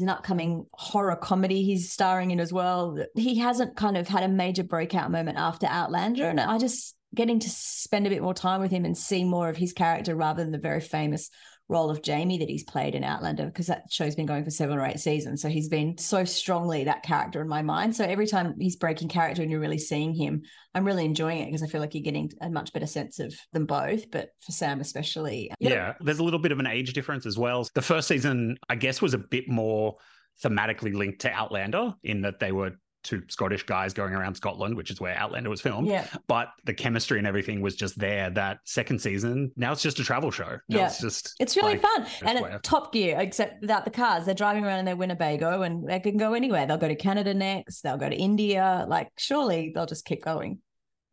an 0.02 0.10
upcoming 0.10 0.66
horror 0.74 1.16
comedy 1.16 1.64
he's 1.64 1.92
starring 1.92 2.32
in 2.32 2.40
as 2.40 2.52
well. 2.52 2.98
He 3.16 3.40
hasn't 3.40 3.76
kind 3.76 3.98
of 3.98 4.08
had 4.08 4.24
a 4.24 4.28
major 4.28 4.64
breakout 4.64 5.12
moment 5.12 5.38
after 5.38 5.68
Outlander, 5.68 6.30
and 6.30 6.40
I 6.40 6.58
just 6.58 6.96
getting 7.16 7.40
to 7.40 7.50
spend 7.50 8.06
a 8.06 8.10
bit 8.10 8.22
more 8.22 8.34
time 8.34 8.62
with 8.62 8.72
him 8.72 8.86
and 8.86 8.98
see 8.98 9.24
more 9.24 9.50
of 9.50 9.58
his 9.58 9.74
character 9.74 10.16
rather 10.16 10.44
than 10.44 10.52
the 10.52 10.58
very 10.58 10.82
famous 10.82 11.30
role 11.70 11.90
of 11.90 12.02
Jamie 12.02 12.38
that 12.38 12.50
he's 12.50 12.64
played 12.64 12.96
in 12.96 13.04
Outlander 13.04 13.46
because 13.46 13.68
that 13.68 13.84
show's 13.90 14.16
been 14.16 14.26
going 14.26 14.44
for 14.44 14.50
seven 14.50 14.78
or 14.78 14.86
eight 14.86 15.00
seasons. 15.00 15.42
So 15.42 15.50
he's 15.50 15.68
been 15.68 15.98
so 15.98 16.24
strongly 16.24 16.86
that 16.86 17.04
character 17.04 17.42
in 17.42 17.48
my 17.48 17.62
mind. 17.62 17.96
So 17.96 18.06
every 18.06 18.28
time 18.28 18.56
he's 18.60 18.78
breaking 18.78 19.10
character 19.10 19.42
and 19.42 19.52
you're 19.52 19.60
really 19.60 19.78
seeing 19.78 20.14
him, 20.14 20.44
I'm 20.74 20.86
really 20.86 21.06
enjoying 21.06 21.42
it 21.42 21.46
because 21.48 21.64
I 21.64 21.68
feel 21.68 21.82
like 21.82 21.94
you're 21.94 22.04
getting 22.04 22.32
a 22.42 22.50
much 22.50 22.72
better 22.72 22.88
sense 22.88 23.20
of 23.20 23.34
them 23.52 23.66
both, 23.66 24.10
but 24.12 24.30
for 24.40 24.52
Sam 24.54 24.80
especially. 24.80 25.52
yeah, 25.60 25.94
there's 26.00 26.20
a 26.20 26.24
little 26.24 26.40
bit 26.40 26.52
of 26.52 26.60
an 26.60 26.68
age 26.68 26.94
difference 26.94 27.26
as 27.26 27.38
well. 27.38 27.68
The 27.74 27.82
first 27.82 28.08
season, 28.08 28.58
I 28.70 28.76
guess, 28.76 29.02
was 29.02 29.14
a 29.14 29.20
bit 29.20 29.50
more 29.50 29.98
thematically 30.44 30.94
linked 30.94 31.22
to 31.22 31.32
Outlander 31.32 31.94
in 32.04 32.22
that 32.22 32.40
they 32.40 32.52
were 32.52 32.74
two 33.08 33.24
Scottish 33.30 33.64
guys 33.64 33.94
going 33.94 34.14
around 34.14 34.36
Scotland, 34.36 34.76
which 34.76 34.92
is 34.92 35.00
where 35.02 35.16
Outlander 35.18 35.50
was 35.50 35.62
filmed. 35.62 35.88
Yeah. 35.88 36.06
But 36.28 36.50
the 36.66 36.74
chemistry 36.74 37.18
and 37.18 37.26
everything 37.26 37.62
was 37.62 37.76
just 37.76 37.98
there. 37.98 38.30
That 38.30 38.60
second 38.66 39.00
season, 39.00 39.52
now 39.56 39.72
it's 39.72 39.82
just 39.82 40.00
a 40.00 40.04
travel 40.04 40.30
show. 40.30 40.58
Now 40.70 40.78
Yeah. 40.80 40.88
it's 40.88 41.00
just 41.00 41.36
It's 41.40 41.56
really 41.56 41.80
like, 41.80 41.82
fun. 41.82 42.06
And 42.24 42.64
Top 42.64 42.94
Gear, 42.94 43.18
except 43.20 43.62
without 43.62 43.86
the 43.86 43.92
cars. 43.92 44.26
They're 44.26 44.36
driving 44.36 44.66
around 44.66 44.80
in 44.80 44.86
their 44.86 44.96
Winnebago 44.96 45.62
and 45.64 45.88
they 45.88 46.00
can 46.00 46.18
go 46.18 46.34
anywhere. 46.34 46.66
They'll 46.66 46.78
go 46.78 46.88
to 46.88 46.96
Canada 46.96 47.34
next. 47.34 47.82
They'll 47.82 47.98
go 47.98 48.10
to 48.10 48.16
India. 48.16 48.86
Like, 48.88 49.10
surely 49.18 49.72
they'll 49.74 49.86
just 49.86 50.06
keep 50.06 50.24
going. 50.24 50.60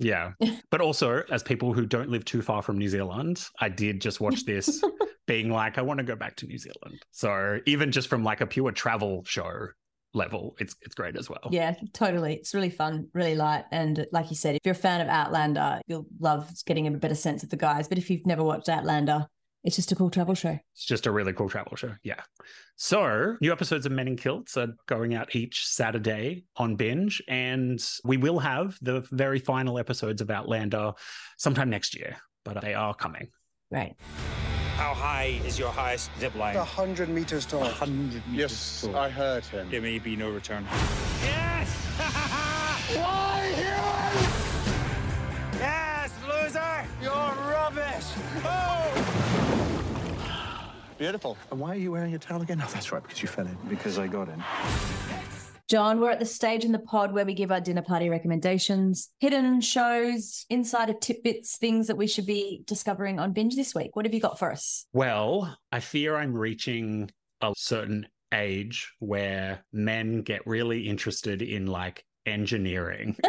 Yeah. 0.00 0.32
But 0.70 0.80
also, 0.80 1.22
as 1.30 1.44
people 1.44 1.72
who 1.72 1.86
don't 1.86 2.10
live 2.10 2.24
too 2.24 2.42
far 2.42 2.60
from 2.60 2.78
New 2.78 2.88
Zealand, 2.88 3.44
I 3.60 3.68
did 3.68 4.00
just 4.00 4.20
watch 4.20 4.44
this 4.44 4.82
being 5.28 5.50
like, 5.50 5.78
I 5.78 5.82
want 5.82 5.98
to 5.98 6.04
go 6.04 6.16
back 6.16 6.34
to 6.36 6.46
New 6.46 6.58
Zealand. 6.58 7.00
So 7.12 7.60
even 7.66 7.92
just 7.92 8.08
from 8.08 8.24
like 8.24 8.40
a 8.40 8.46
pure 8.46 8.72
travel 8.72 9.22
show 9.24 9.68
level, 10.14 10.56
it's 10.58 10.76
it's 10.82 10.94
great 10.94 11.16
as 11.16 11.28
well. 11.28 11.48
Yeah, 11.50 11.74
totally. 11.92 12.34
It's 12.34 12.54
really 12.54 12.70
fun, 12.70 13.08
really 13.12 13.34
light. 13.34 13.64
And 13.70 14.06
like 14.12 14.30
you 14.30 14.36
said, 14.36 14.54
if 14.54 14.60
you're 14.64 14.72
a 14.72 14.76
fan 14.76 15.00
of 15.00 15.08
Outlander, 15.08 15.80
you'll 15.86 16.06
love 16.20 16.50
getting 16.66 16.86
a 16.86 16.90
better 16.92 17.14
sense 17.14 17.42
of 17.42 17.50
the 17.50 17.56
guys. 17.56 17.88
But 17.88 17.98
if 17.98 18.10
you've 18.10 18.26
never 18.26 18.42
watched 18.42 18.68
Outlander, 18.68 19.26
it's 19.64 19.76
just 19.76 19.92
a 19.92 19.96
cool 19.96 20.10
travel 20.10 20.34
show. 20.34 20.58
It's 20.74 20.84
just 20.84 21.06
a 21.06 21.10
really 21.10 21.32
cool 21.32 21.48
travel 21.48 21.74
show. 21.74 21.92
Yeah. 22.02 22.20
So, 22.76 23.36
new 23.40 23.50
episodes 23.50 23.86
of 23.86 23.92
Men 23.92 24.08
in 24.08 24.16
Kilts 24.16 24.56
are 24.58 24.68
going 24.86 25.14
out 25.14 25.34
each 25.34 25.66
Saturday 25.66 26.44
on 26.56 26.76
binge, 26.76 27.22
and 27.28 27.82
we 28.04 28.18
will 28.18 28.38
have 28.38 28.78
the 28.82 29.00
very 29.10 29.38
final 29.38 29.78
episodes 29.78 30.20
of 30.20 30.30
Outlander 30.30 30.92
sometime 31.38 31.70
next 31.70 31.96
year, 31.96 32.16
but 32.44 32.60
they 32.60 32.74
are 32.74 32.94
coming. 32.94 33.28
Right. 33.70 33.96
How 34.76 34.92
high 34.92 35.40
is 35.44 35.56
your 35.56 35.70
highest 35.70 36.10
zip 36.18 36.34
line? 36.34 36.56
A 36.56 36.64
hundred 36.64 37.08
meters 37.08 37.46
tall. 37.46 37.60
100 37.60 38.26
meters 38.26 38.52
Yes, 38.52 38.80
tall. 38.82 38.96
I 38.96 39.08
heard 39.08 39.44
him. 39.44 39.70
There 39.70 39.80
may 39.80 40.00
be 40.00 40.16
no 40.16 40.30
return. 40.30 40.66
Yes! 41.22 41.68
Why, 42.96 43.54
Yes, 45.60 46.10
loser! 46.26 46.86
You're 47.00 47.12
rubbish! 47.12 48.04
Oh! 48.44 49.14
Beautiful. 50.98 51.36
And 51.50 51.60
why 51.60 51.70
are 51.70 51.78
you 51.78 51.92
wearing 51.92 52.14
a 52.14 52.18
towel 52.18 52.42
again? 52.42 52.60
Oh, 52.64 52.70
that's 52.72 52.92
right, 52.92 53.02
because 53.02 53.22
you 53.22 53.28
fell 53.28 53.46
in. 53.46 53.56
Because 53.68 53.98
I 53.98 54.06
got 54.06 54.28
in. 54.28 54.42
John, 55.68 55.98
we're 55.98 56.10
at 56.10 56.18
the 56.18 56.26
stage 56.26 56.64
in 56.64 56.72
the 56.72 56.78
pod 56.78 57.14
where 57.14 57.24
we 57.24 57.32
give 57.32 57.50
our 57.50 57.60
dinner 57.60 57.80
party 57.80 58.10
recommendations, 58.10 59.08
hidden 59.18 59.62
shows, 59.62 60.44
insider 60.50 60.92
tidbits, 60.92 61.56
things 61.56 61.86
that 61.86 61.96
we 61.96 62.06
should 62.06 62.26
be 62.26 62.62
discovering 62.66 63.18
on 63.18 63.32
binge 63.32 63.56
this 63.56 63.74
week. 63.74 63.96
What 63.96 64.04
have 64.04 64.12
you 64.12 64.20
got 64.20 64.38
for 64.38 64.52
us? 64.52 64.86
Well, 64.92 65.56
I 65.72 65.80
fear 65.80 66.16
I'm 66.16 66.34
reaching 66.34 67.10
a 67.40 67.54
certain 67.56 68.06
age 68.34 68.92
where 68.98 69.64
men 69.72 70.20
get 70.20 70.46
really 70.46 70.86
interested 70.86 71.40
in 71.40 71.66
like 71.66 72.04
engineering. 72.26 73.16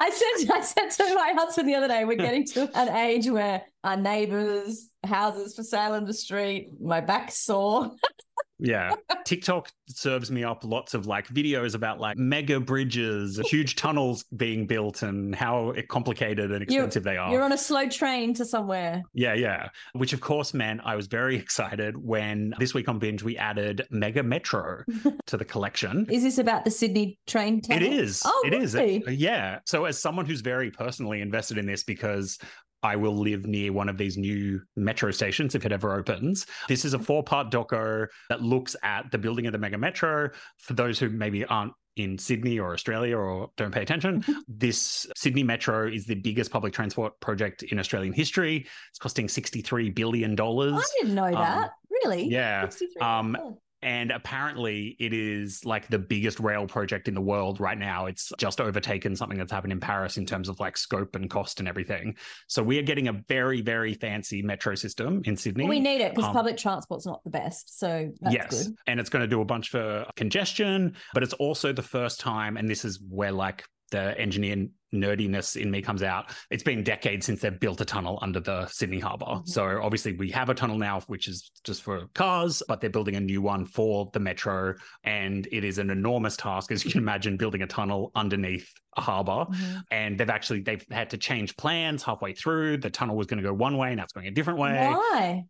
I 0.00 0.10
said 0.10 0.50
I 0.50 0.60
said 0.60 0.90
to 0.90 1.14
my 1.14 1.32
husband 1.34 1.68
the 1.68 1.74
other 1.74 1.88
day, 1.88 2.04
we're 2.04 2.16
getting 2.16 2.46
to 2.46 2.70
an 2.78 2.88
age 2.88 3.28
where 3.28 3.62
our 3.84 3.96
neighbors' 3.96 4.88
houses 5.04 5.54
for 5.54 5.62
sale 5.62 5.94
in 5.94 6.04
the 6.04 6.14
street, 6.14 6.70
my 6.80 7.00
back's 7.00 7.38
sore. 7.38 7.92
Yeah. 8.58 8.92
TikTok 9.24 9.70
serves 9.88 10.30
me 10.30 10.44
up 10.44 10.64
lots 10.64 10.94
of 10.94 11.06
like 11.06 11.28
videos 11.28 11.74
about 11.74 12.00
like 12.00 12.16
mega 12.16 12.60
bridges, 12.60 13.38
huge 13.46 13.76
tunnels 13.76 14.24
being 14.36 14.66
built 14.66 15.02
and 15.02 15.34
how 15.34 15.74
complicated 15.88 16.50
and 16.50 16.62
expensive 16.62 17.04
you're, 17.04 17.14
they 17.14 17.18
are. 17.18 17.30
You're 17.30 17.42
on 17.42 17.52
a 17.52 17.58
slow 17.58 17.88
train 17.88 18.34
to 18.34 18.44
somewhere. 18.44 19.02
Yeah, 19.14 19.34
yeah. 19.34 19.68
Which 19.92 20.12
of 20.12 20.20
course 20.20 20.54
meant 20.54 20.80
I 20.84 20.96
was 20.96 21.06
very 21.06 21.36
excited 21.48 21.96
when 21.96 22.54
this 22.58 22.74
week 22.74 22.88
on 22.88 22.98
Binge 22.98 23.22
we 23.22 23.36
added 23.36 23.86
Mega 23.90 24.22
Metro 24.22 24.82
to 25.26 25.36
the 25.36 25.44
collection. 25.44 26.06
Is 26.10 26.22
this 26.22 26.38
about 26.38 26.64
the 26.64 26.70
Sydney 26.70 27.18
train 27.26 27.60
tunnel? 27.60 27.82
It 27.82 27.92
is. 27.92 28.22
Oh, 28.24 28.42
it 28.46 28.54
is. 28.54 28.74
really? 28.74 29.04
Yeah. 29.14 29.60
So 29.66 29.84
as 29.84 30.00
someone 30.00 30.26
who's 30.26 30.40
very 30.40 30.70
personally 30.70 31.20
invested 31.20 31.58
in 31.58 31.66
this 31.66 31.84
because 31.84 32.38
I 32.82 32.96
will 32.96 33.16
live 33.16 33.46
near 33.46 33.72
one 33.72 33.88
of 33.88 33.98
these 33.98 34.16
new 34.16 34.60
metro 34.76 35.10
stations 35.10 35.54
if 35.54 35.66
it 35.66 35.72
ever 35.72 35.94
opens. 35.94 36.46
This 36.68 36.84
is 36.84 36.94
a 36.94 36.96
mm-hmm. 36.96 37.04
four 37.04 37.22
part 37.22 37.50
doco 37.50 38.06
that 38.28 38.42
looks 38.42 38.76
at 38.82 39.10
the 39.10 39.18
building 39.18 39.46
of 39.46 39.52
the 39.52 39.58
mega 39.58 39.78
metro. 39.78 40.30
For 40.58 40.74
those 40.74 40.98
who 40.98 41.08
maybe 41.08 41.44
aren't 41.44 41.72
in 41.96 42.16
Sydney 42.16 42.58
or 42.58 42.72
Australia 42.72 43.16
or 43.16 43.50
don't 43.56 43.72
pay 43.72 43.82
attention, 43.82 44.22
mm-hmm. 44.22 44.38
this 44.48 45.06
Sydney 45.16 45.42
Metro 45.42 45.88
is 45.88 46.06
the 46.06 46.14
biggest 46.14 46.50
public 46.50 46.72
transport 46.72 47.18
project 47.20 47.64
in 47.64 47.78
Australian 47.78 48.12
history. 48.12 48.66
It's 48.90 48.98
costing 48.98 49.26
$63 49.26 49.94
billion. 49.94 50.40
I 50.40 50.82
didn't 51.00 51.14
know 51.14 51.24
um, 51.24 51.32
that. 51.32 51.70
really? 51.90 52.28
Yeah. 52.28 52.70
Um. 53.00 53.36
And 53.82 54.10
apparently, 54.10 54.96
it 54.98 55.12
is 55.12 55.64
like 55.64 55.88
the 55.88 55.98
biggest 55.98 56.40
rail 56.40 56.66
project 56.66 57.08
in 57.08 57.14
the 57.14 57.20
world 57.20 57.60
right 57.60 57.78
now. 57.78 58.06
It's 58.06 58.32
just 58.38 58.60
overtaken 58.60 59.14
something 59.16 59.38
that's 59.38 59.52
happened 59.52 59.72
in 59.72 59.80
Paris 59.80 60.16
in 60.16 60.26
terms 60.26 60.48
of 60.48 60.58
like 60.60 60.76
scope 60.76 61.14
and 61.14 61.30
cost 61.30 61.60
and 61.60 61.68
everything. 61.68 62.16
So 62.46 62.62
we 62.62 62.78
are 62.78 62.82
getting 62.82 63.08
a 63.08 63.12
very, 63.28 63.60
very 63.60 63.94
fancy 63.94 64.42
metro 64.42 64.74
system 64.74 65.22
in 65.24 65.36
Sydney. 65.36 65.68
We 65.68 65.80
need 65.80 66.00
it 66.00 66.14
because 66.14 66.28
Um, 66.28 66.34
public 66.34 66.56
transport's 66.56 67.06
not 67.06 67.22
the 67.24 67.30
best. 67.30 67.78
So 67.78 68.10
that's 68.20 68.34
yes. 68.34 68.66
good. 68.66 68.76
And 68.86 69.00
it's 69.00 69.10
going 69.10 69.22
to 69.22 69.28
do 69.28 69.40
a 69.40 69.44
bunch 69.44 69.68
for 69.68 70.06
congestion, 70.16 70.96
but 71.14 71.22
it's 71.22 71.34
also 71.34 71.72
the 71.72 71.82
first 71.82 72.20
time, 72.20 72.56
and 72.56 72.68
this 72.68 72.84
is 72.84 73.00
where 73.08 73.32
like 73.32 73.64
the 73.90 74.18
engineer 74.18 74.68
nerdiness 74.94 75.60
in 75.60 75.70
me 75.70 75.82
comes 75.82 76.02
out. 76.02 76.30
It's 76.50 76.62
been 76.62 76.82
decades 76.82 77.26
since 77.26 77.40
they've 77.40 77.58
built 77.58 77.80
a 77.80 77.84
tunnel 77.84 78.18
under 78.22 78.40
the 78.40 78.66
Sydney 78.66 78.98
Harbour. 78.98 79.26
Mm-hmm. 79.26 79.46
So 79.46 79.80
obviously 79.82 80.14
we 80.14 80.30
have 80.30 80.48
a 80.48 80.54
tunnel 80.54 80.78
now, 80.78 81.00
which 81.08 81.28
is 81.28 81.50
just 81.64 81.82
for 81.82 82.06
cars, 82.14 82.62
but 82.68 82.80
they're 82.80 82.90
building 82.90 83.16
a 83.16 83.20
new 83.20 83.42
one 83.42 83.66
for 83.66 84.10
the 84.12 84.20
metro. 84.20 84.74
And 85.04 85.46
it 85.52 85.64
is 85.64 85.78
an 85.78 85.90
enormous 85.90 86.36
task, 86.36 86.72
as 86.72 86.84
you 86.84 86.90
can 86.90 87.00
imagine, 87.00 87.36
building 87.36 87.62
a 87.62 87.66
tunnel 87.66 88.10
underneath 88.14 88.70
a 88.96 89.00
harbor. 89.00 89.46
Mm-hmm. 89.50 89.78
And 89.90 90.18
they've 90.18 90.30
actually 90.30 90.62
they've 90.62 90.84
had 90.90 91.10
to 91.10 91.18
change 91.18 91.56
plans 91.56 92.02
halfway 92.02 92.32
through. 92.32 92.78
The 92.78 92.90
tunnel 92.90 93.16
was 93.16 93.26
going 93.26 93.42
to 93.42 93.48
go 93.48 93.54
one 93.54 93.76
way, 93.76 93.94
now 93.94 94.04
it's 94.04 94.12
going 94.12 94.26
a 94.26 94.30
different 94.30 94.58
way. 94.58 94.88
Why? 94.88 95.44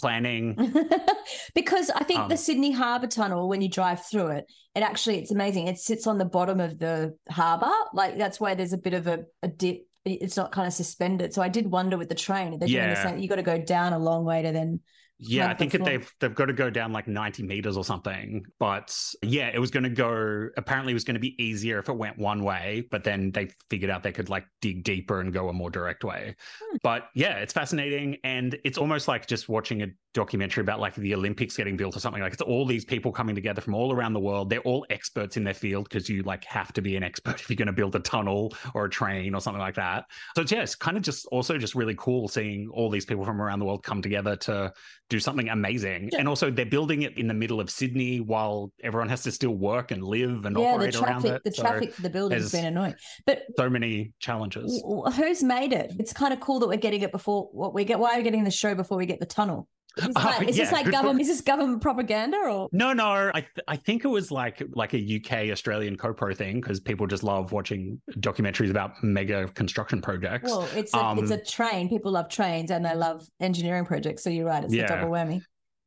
Planning. 0.00 0.56
because 1.54 1.90
I 1.90 2.04
think 2.04 2.28
the 2.28 2.34
Um, 2.34 2.36
Sydney 2.36 2.72
Harbour 2.72 3.06
Tunnel, 3.06 3.48
when 3.48 3.62
you 3.62 3.68
drive 3.68 4.04
through 4.04 4.28
it, 4.28 4.44
it 4.74 4.82
actually 4.82 5.18
it's 5.18 5.30
amazing. 5.30 5.68
It 5.68 5.78
sits 5.78 6.06
on 6.06 6.18
the 6.18 6.24
bottom 6.24 6.60
of 6.60 6.78
the 6.78 7.16
harbour, 7.30 7.70
like 7.92 8.18
that's 8.18 8.40
why 8.40 8.54
there's 8.54 8.72
a 8.72 8.78
bit 8.78 8.94
of 8.94 9.06
a, 9.06 9.24
a 9.42 9.48
dip. 9.48 9.86
It's 10.04 10.36
not 10.36 10.52
kind 10.52 10.66
of 10.66 10.74
suspended. 10.74 11.32
So 11.32 11.40
I 11.40 11.48
did 11.48 11.70
wonder 11.70 11.96
with 11.96 12.08
the 12.10 12.14
train, 12.14 12.58
they're 12.58 12.68
doing 12.68 12.80
the 12.82 12.88
Yeah. 12.90 13.02
same. 13.02 13.18
You 13.18 13.28
got 13.28 13.36
to 13.36 13.42
go 13.42 13.58
down 13.58 13.92
a 13.94 13.98
long 13.98 14.24
way 14.24 14.42
to 14.42 14.52
then. 14.52 14.80
Yeah, 15.18 15.48
I 15.48 15.54
think 15.54 15.72
that 15.72 15.84
they've 15.84 16.12
they've 16.20 16.34
got 16.34 16.46
to 16.46 16.52
go 16.52 16.70
down 16.70 16.92
like 16.92 17.06
90 17.06 17.44
meters 17.44 17.76
or 17.76 17.84
something. 17.84 18.44
But 18.58 18.96
yeah, 19.22 19.50
it 19.52 19.58
was 19.58 19.70
going 19.70 19.84
to 19.84 19.90
go 19.90 20.48
apparently 20.56 20.92
it 20.92 20.94
was 20.94 21.04
going 21.04 21.14
to 21.14 21.20
be 21.20 21.40
easier 21.42 21.78
if 21.78 21.88
it 21.88 21.96
went 21.96 22.18
one 22.18 22.42
way, 22.42 22.86
but 22.90 23.04
then 23.04 23.30
they 23.30 23.50
figured 23.70 23.90
out 23.90 24.02
they 24.02 24.12
could 24.12 24.28
like 24.28 24.44
dig 24.60 24.82
deeper 24.82 25.20
and 25.20 25.32
go 25.32 25.48
a 25.48 25.52
more 25.52 25.70
direct 25.70 26.04
way. 26.04 26.34
Hmm. 26.60 26.76
But 26.82 27.08
yeah, 27.14 27.38
it's 27.38 27.52
fascinating 27.52 28.18
and 28.24 28.58
it's 28.64 28.78
almost 28.78 29.06
like 29.06 29.26
just 29.26 29.48
watching 29.48 29.82
a 29.82 29.86
documentary 30.14 30.62
about 30.62 30.80
like 30.80 30.94
the 30.94 31.14
Olympics 31.14 31.56
getting 31.56 31.76
built 31.76 31.96
or 31.96 32.00
something 32.00 32.22
like 32.22 32.32
it's 32.32 32.40
all 32.40 32.64
these 32.64 32.84
people 32.84 33.12
coming 33.12 33.34
together 33.34 33.60
from 33.60 33.74
all 33.74 33.92
around 33.92 34.12
the 34.14 34.20
world. 34.20 34.48
They're 34.48 34.60
all 34.60 34.86
experts 34.88 35.36
in 35.36 35.44
their 35.44 35.54
field 35.54 35.88
because 35.88 36.08
you 36.08 36.22
like 36.22 36.44
have 36.44 36.72
to 36.74 36.80
be 36.80 36.96
an 36.96 37.02
expert 37.02 37.34
if 37.40 37.50
you're 37.50 37.56
going 37.56 37.66
to 37.66 37.72
build 37.72 37.94
a 37.96 38.00
tunnel 38.00 38.54
or 38.74 38.86
a 38.86 38.90
train 38.90 39.34
or 39.34 39.40
something 39.40 39.60
like 39.60 39.74
that. 39.74 40.04
So 40.36 40.42
it's, 40.42 40.52
yeah, 40.52 40.62
it's 40.62 40.74
kind 40.74 40.96
of 40.96 41.02
just 41.02 41.26
also 41.26 41.58
just 41.58 41.74
really 41.74 41.96
cool 41.98 42.28
seeing 42.28 42.70
all 42.72 42.88
these 42.88 43.04
people 43.04 43.24
from 43.24 43.42
around 43.42 43.58
the 43.58 43.64
world 43.64 43.82
come 43.82 44.00
together 44.00 44.36
to 44.36 44.72
do 45.10 45.18
something 45.20 45.48
amazing. 45.48 46.10
And 46.16 46.28
also 46.28 46.50
they're 46.50 46.64
building 46.64 47.02
it 47.02 47.18
in 47.18 47.26
the 47.26 47.34
middle 47.34 47.60
of 47.60 47.68
Sydney 47.68 48.20
while 48.20 48.72
everyone 48.82 49.08
has 49.08 49.22
to 49.24 49.32
still 49.32 49.54
work 49.54 49.90
and 49.90 50.02
live 50.02 50.44
and 50.46 50.56
Yeah, 50.56 50.62
the 50.62 50.74
operate 50.74 50.94
around 50.96 51.22
traffic, 51.22 51.32
it. 51.32 51.44
the 51.44 51.52
So 51.52 51.62
traffic 51.62 51.94
for 51.94 52.02
the 52.02 52.10
building's 52.10 52.52
there's 52.52 52.62
been 52.62 52.72
annoying. 52.72 52.94
But 53.26 53.42
so 53.56 53.68
many 53.68 54.12
challenges. 54.20 54.82
who's 55.16 55.42
made 55.42 55.72
it? 55.72 55.92
It's 55.98 56.12
kind 56.12 56.32
of 56.32 56.40
cool 56.40 56.60
that 56.60 56.68
we're 56.68 56.76
getting 56.76 57.02
it 57.02 57.10
before 57.10 57.48
what 57.52 57.74
we 57.74 57.84
get. 57.84 57.98
Why 57.98 58.14
are 58.14 58.16
we 58.18 58.22
getting 58.22 58.44
the 58.44 58.50
show 58.50 58.74
before 58.74 58.96
we 58.96 59.06
get 59.06 59.18
the 59.18 59.26
tunnel? 59.26 59.68
Is 59.96 60.06
this 60.06 60.14
like, 60.16 60.48
is 60.48 60.56
this 60.56 60.70
yeah, 60.70 60.76
like 60.76 60.90
government? 60.90 61.20
Is 61.20 61.28
this 61.28 61.40
government 61.40 61.80
propaganda 61.80 62.36
or? 62.36 62.68
No, 62.72 62.92
no. 62.92 63.30
I 63.32 63.40
th- 63.40 63.64
I 63.68 63.76
think 63.76 64.04
it 64.04 64.08
was 64.08 64.30
like 64.30 64.62
like 64.74 64.92
a 64.92 64.98
UK 65.16 65.50
Australian 65.52 65.96
co-pro 65.96 66.34
thing 66.34 66.60
because 66.60 66.80
people 66.80 67.06
just 67.06 67.22
love 67.22 67.52
watching 67.52 68.00
documentaries 68.18 68.70
about 68.70 69.02
mega 69.04 69.46
construction 69.48 70.02
projects. 70.02 70.50
Well, 70.50 70.62
it's 70.74 70.74
a, 70.74 70.78
it's 70.78 70.94
Um, 70.94 71.32
a 71.32 71.44
train. 71.44 71.88
People 71.88 72.12
love 72.12 72.28
trains 72.28 72.70
and 72.70 72.84
they 72.84 72.94
love 72.94 73.24
engineering 73.40 73.84
projects. 73.84 74.24
So 74.24 74.30
you're 74.30 74.46
right. 74.46 74.64
It's 74.64 74.74
Yeah. 74.74 74.84
a 74.84 74.88
double 74.88 75.10
whammy. 75.12 75.42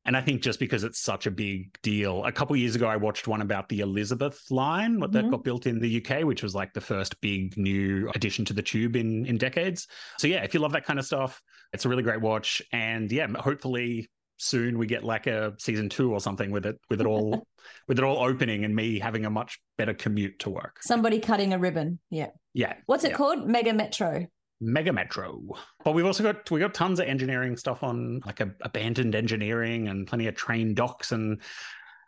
And 0.08 0.16
I 0.16 0.22
think 0.22 0.42
just 0.42 0.60
because 0.60 0.86
it's 0.86 1.00
such 1.00 1.28
a 1.28 1.32
big 1.32 1.78
deal, 1.84 2.24
a 2.24 2.32
couple 2.32 2.56
years 2.56 2.76
ago, 2.76 2.88
I 2.88 2.96
watched 2.96 3.28
one 3.28 3.42
about 3.42 3.68
the 3.68 3.82
Elizabeth 3.82 4.42
line, 4.50 5.00
what 5.02 5.12
Mhm. 5.12 5.14
that 5.14 5.30
got 5.30 5.44
built 5.44 5.68
in 5.68 5.80
the 5.80 5.90
UK, 5.90 6.24
which 6.24 6.42
was 6.42 6.56
like 6.56 6.74
the 6.74 6.82
first 6.82 7.20
big 7.20 7.58
new 7.58 8.10
addition 8.16 8.46
to 8.46 8.54
the 8.54 8.62
tube 8.62 8.96
in 8.96 9.26
in 9.26 9.38
decades. 9.38 9.86
So 10.18 10.28
yeah, 10.28 10.44
if 10.44 10.54
you 10.54 10.62
love 10.62 10.72
that 10.72 10.86
kind 10.86 10.98
of 10.98 11.06
stuff, 11.06 11.42
it's 11.74 11.84
a 11.86 11.90
really 11.90 12.04
great 12.04 12.22
watch. 12.22 12.62
And 12.72 13.12
yeah, 13.12 13.28
hopefully 13.36 14.10
soon 14.38 14.78
we 14.78 14.86
get 14.86 15.04
like 15.04 15.28
a 15.28 15.56
season 15.58 15.90
two 15.90 16.14
or 16.14 16.20
something 16.22 16.52
with 16.52 16.66
it, 16.66 16.80
with 16.90 17.02
it 17.02 17.08
all, 17.08 17.46
with 17.88 17.98
it 17.98 18.04
all 18.06 18.24
opening 18.24 18.64
and 18.64 18.74
me 18.76 19.00
having 19.00 19.26
a 19.26 19.30
much 19.30 19.60
better 19.78 19.94
commute 19.94 20.40
to 20.40 20.50
work. 20.50 20.78
Somebody 20.84 21.20
cutting 21.20 21.54
a 21.54 21.60
ribbon. 21.60 22.00
Yeah. 22.12 22.30
Yeah. 22.54 22.76
What's 22.86 23.04
it 23.04 23.12
yeah. 23.12 23.18
called? 23.18 23.48
Mega 23.48 23.74
Metro. 23.74 24.28
Mega 24.60 24.92
Metro. 24.92 25.42
But 25.84 25.94
we've 25.94 26.06
also 26.06 26.24
got 26.24 26.50
we 26.50 26.60
got 26.60 26.74
tons 26.74 27.00
of 27.00 27.08
engineering 27.08 27.58
stuff 27.58 27.84
on 27.84 28.22
like 28.26 28.40
a, 28.40 28.52
abandoned 28.62 29.16
engineering 29.16 29.88
and 29.88 30.08
plenty 30.08 30.28
of 30.28 30.36
train 30.36 30.74
docks 30.74 31.12
and 31.12 31.42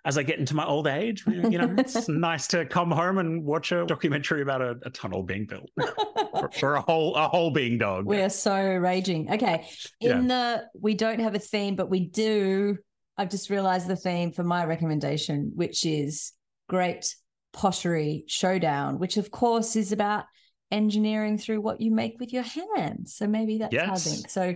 as 0.05 0.17
I 0.17 0.23
get 0.23 0.39
into 0.39 0.55
my 0.55 0.65
old 0.65 0.87
age, 0.87 1.25
you 1.27 1.57
know, 1.57 1.75
it's 1.77 2.07
nice 2.09 2.47
to 2.47 2.65
come 2.65 2.89
home 2.89 3.17
and 3.17 3.43
watch 3.43 3.71
a 3.71 3.85
documentary 3.85 4.41
about 4.41 4.61
a, 4.61 4.77
a 4.83 4.89
tunnel 4.89 5.23
being 5.23 5.45
built 5.45 5.69
for, 6.39 6.49
for 6.51 6.75
a 6.75 6.81
whole 6.81 7.15
a 7.15 7.27
whole 7.27 7.51
being 7.51 7.77
dog. 7.77 8.05
We 8.05 8.21
are 8.21 8.29
so 8.29 8.59
raging. 8.59 9.31
Okay. 9.31 9.67
In 9.99 10.27
the 10.27 10.65
we 10.79 10.93
don't 10.95 11.19
have 11.19 11.35
a 11.35 11.39
theme, 11.39 11.75
but 11.75 11.89
we 11.89 12.07
do. 12.07 12.77
I've 13.17 13.29
just 13.29 13.49
realized 13.49 13.87
the 13.87 13.97
theme 13.97 14.31
for 14.31 14.43
my 14.43 14.63
recommendation, 14.63 15.51
which 15.53 15.85
is 15.85 16.31
Great 16.69 17.13
Pottery 17.51 18.23
Showdown, 18.27 18.99
which 18.99 19.17
of 19.17 19.29
course 19.31 19.75
is 19.75 19.91
about 19.91 20.23
engineering 20.71 21.37
through 21.37 21.61
what 21.61 21.81
you 21.81 21.91
make 21.91 22.19
with 22.19 22.33
your 22.33 22.43
hands. 22.43 23.15
So 23.15 23.27
maybe 23.27 23.57
that's 23.57 23.75
how 23.75 23.93
I 23.93 23.95
think. 23.95 24.29
So 24.29 24.55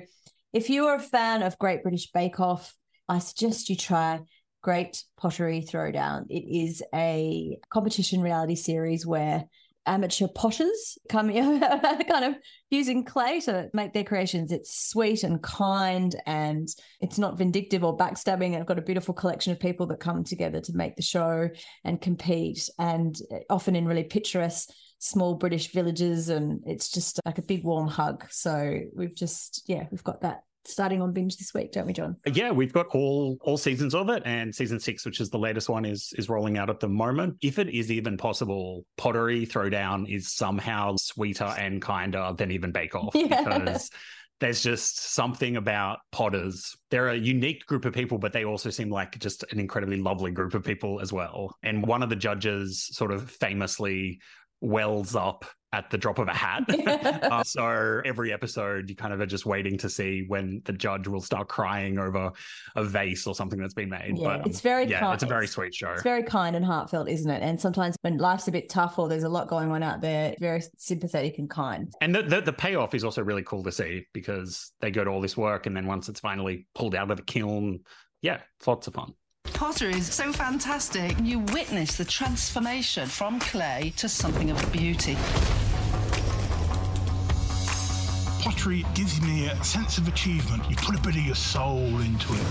if 0.52 0.70
you 0.70 0.86
are 0.88 0.96
a 0.96 1.00
fan 1.00 1.42
of 1.42 1.58
Great 1.58 1.84
British 1.84 2.12
Bake 2.12 2.40
Off, 2.40 2.76
I 3.10 3.20
suggest 3.20 3.70
you 3.70 3.76
try 3.76 4.22
Great 4.62 5.04
Pottery 5.18 5.62
Throwdown. 5.62 6.26
It 6.30 6.46
is 6.48 6.84
a 6.94 7.58
competition 7.70 8.22
reality 8.22 8.56
series 8.56 9.06
where 9.06 9.46
amateur 9.86 10.28
potters 10.28 10.98
come 11.10 11.32
kind 11.34 12.26
of 12.26 12.36
using 12.70 13.04
clay 13.04 13.40
to 13.42 13.70
make 13.74 13.94
their 13.94 14.04
creations. 14.04 14.52
It's 14.52 14.90
sweet 14.90 15.24
and 15.24 15.42
kind 15.42 16.16
and 16.26 16.68
it's 17.02 17.18
not 17.18 17.38
vindictive 17.38 17.84
or 17.84 17.98
backstabbing. 17.98 18.58
I've 18.58 18.66
got 18.66 18.80
a 18.80 18.84
beautiful 18.84 19.14
collection 19.14 19.52
of 19.52 19.60
people 19.60 19.88
that 19.88 20.00
come 20.00 20.24
together 20.24 20.62
to 20.62 20.74
make 20.74 20.96
the 20.96 21.02
show 21.02 21.50
and 21.84 22.00
compete, 22.00 22.70
and 22.80 23.16
often 23.50 23.76
in 23.76 23.86
really 23.86 24.04
picturesque 24.04 24.70
small 25.04 25.36
British 25.36 25.72
villages. 25.72 26.30
And 26.30 26.62
it's 26.66 26.90
just 26.90 27.20
like 27.26 27.38
a 27.38 27.44
big 27.44 27.64
warm 27.64 27.88
hug. 27.88 28.26
So 28.32 28.80
we've 28.96 29.14
just, 29.14 29.64
yeah, 29.68 29.86
we've 29.92 30.04
got 30.04 30.22
that 30.22 30.44
starting 30.66 31.02
on 31.02 31.12
binge 31.12 31.36
this 31.36 31.54
week, 31.54 31.74
don't 31.74 31.86
we, 31.86 31.92
John? 31.92 32.16
Yeah, 32.26 32.52
we've 32.52 32.72
got 32.72 32.88
all 32.88 33.38
all 33.42 33.58
seasons 33.58 33.94
of 33.94 34.08
it, 34.10 34.24
and 34.26 34.56
season 34.56 34.80
six, 34.80 35.06
which 35.06 35.20
is 35.20 35.30
the 35.30 35.38
latest 35.38 35.68
one, 35.68 35.84
is 35.84 36.14
is 36.18 36.30
rolling 36.30 36.58
out 36.58 36.70
at 36.70 36.80
the 36.80 36.88
moment. 36.88 37.36
If 37.42 37.60
it 37.60 37.70
is 37.70 37.92
even 37.92 38.16
possible, 38.18 38.86
Pottery 38.98 39.46
Throwdown 39.46 40.10
is 40.10 40.34
somehow 40.34 40.96
sweeter 40.98 41.54
and 41.58 41.82
kinder 41.82 42.34
than 42.38 42.52
even 42.52 42.72
Bake 42.72 42.96
Off 42.96 43.14
Yeah. 43.16 43.44
because 43.44 43.90
there's 44.40 44.64
just 44.64 45.14
something 45.14 45.58
about 45.58 46.00
Potters. 46.12 46.76
They're 46.92 47.10
a 47.10 47.16
unique 47.16 47.66
group 47.66 47.86
of 47.86 47.94
people, 47.94 48.18
but 48.18 48.34
they 48.34 48.46
also 48.46 48.70
seem 48.70 48.90
like 48.90 49.18
just 49.20 49.44
an 49.52 49.60
incredibly 49.60 49.98
lovely 49.98 50.32
group 50.32 50.54
of 50.54 50.64
people 50.64 51.00
as 51.02 51.14
well. 51.14 51.56
And 51.64 51.86
one 51.86 52.04
of 52.04 52.10
the 52.10 52.16
judges 52.16 52.88
sort 52.92 53.12
of 53.12 53.30
famously 53.30 54.20
wells 54.64 55.16
up 55.16 55.46
at 55.74 55.90
the 55.90 55.98
drop 55.98 56.20
of 56.20 56.28
a 56.28 56.34
hat. 56.34 56.64
uh, 56.88 57.44
so 57.44 58.02
every 58.06 58.32
episode, 58.32 58.90
you 58.90 58.96
kind 58.96 59.12
of 59.12 59.20
are 59.20 59.26
just 59.26 59.46
waiting 59.46 59.78
to 59.80 59.90
see 59.90 60.24
when 60.28 60.62
the 60.66 60.72
judge 60.72 61.08
will 61.08 61.20
start 61.20 61.50
crying 61.50 61.98
over 61.98 62.32
a 62.76 62.84
vase 62.84 63.26
or 63.26 63.34
something 63.34 63.60
that's 63.60 63.74
been 63.74 63.90
made. 63.90 64.14
Yeah, 64.16 64.38
but 64.38 64.48
it's 64.48 64.62
very 64.62 64.86
yeah, 64.86 65.00
kind. 65.00 65.16
it's 65.16 65.24
a 65.24 65.28
very 65.28 65.48
sweet 65.48 65.74
show. 65.74 65.92
It's 65.92 66.04
very 66.04 66.24
kind 66.24 66.56
and 66.56 66.64
heartfelt, 66.64 67.10
isn't 67.10 67.30
it? 67.30 67.42
And 67.42 67.60
sometimes 67.60 67.96
when 68.02 68.18
life's 68.18 68.48
a 68.48 68.52
bit 68.52 68.70
tough 68.70 69.00
or 69.00 69.10
there's 69.10 69.24
a 69.24 69.30
lot 69.30 69.48
going 69.48 69.72
on 69.72 69.82
out 69.82 70.00
there, 70.00 70.36
very 70.40 70.62
sympathetic 70.78 71.40
and 71.40 71.50
kind. 71.50 71.92
And 72.02 72.14
the, 72.14 72.22
the, 72.22 72.42
the 72.42 72.54
payoff 72.54 72.94
is 72.94 73.04
also 73.04 73.24
really 73.24 73.44
cool 73.44 73.64
to 73.64 73.72
see 73.72 74.06
because 74.14 74.72
they 74.80 74.92
go 74.92 75.04
to 75.04 75.10
all 75.10 75.22
this 75.22 75.36
work 75.36 75.66
and 75.66 75.76
then 75.76 75.88
once 75.88 76.08
it's 76.08 76.20
finally 76.20 76.68
pulled 76.76 76.94
out 76.94 77.10
of 77.10 77.18
the 77.18 77.24
kiln, 77.24 77.80
yeah, 78.22 78.42
it's 78.60 78.68
lots 78.68 78.88
of 78.88 78.94
fun. 78.94 79.14
Pottery 79.64 79.94
is 79.94 80.14
so 80.14 80.32
fantastic. 80.34 81.16
You 81.24 81.40
witness 81.40 81.96
the 81.98 82.06
transformation 82.06 83.08
from 83.08 83.40
clay 83.40 83.94
to 83.98 84.10
something 84.10 84.52
of 84.52 84.72
beauty. 84.72 85.16
Pottery 88.42 88.86
gives 88.94 89.22
me 89.22 89.48
a 89.48 89.64
sense 89.64 89.98
of 89.98 90.08
achievement. 90.08 90.70
You 90.70 90.76
put 90.76 90.96
a 90.96 91.02
bit 91.02 91.16
of 91.16 91.26
your 91.26 91.36
soul 91.36 92.00
into 92.02 92.34
it. 92.34 92.46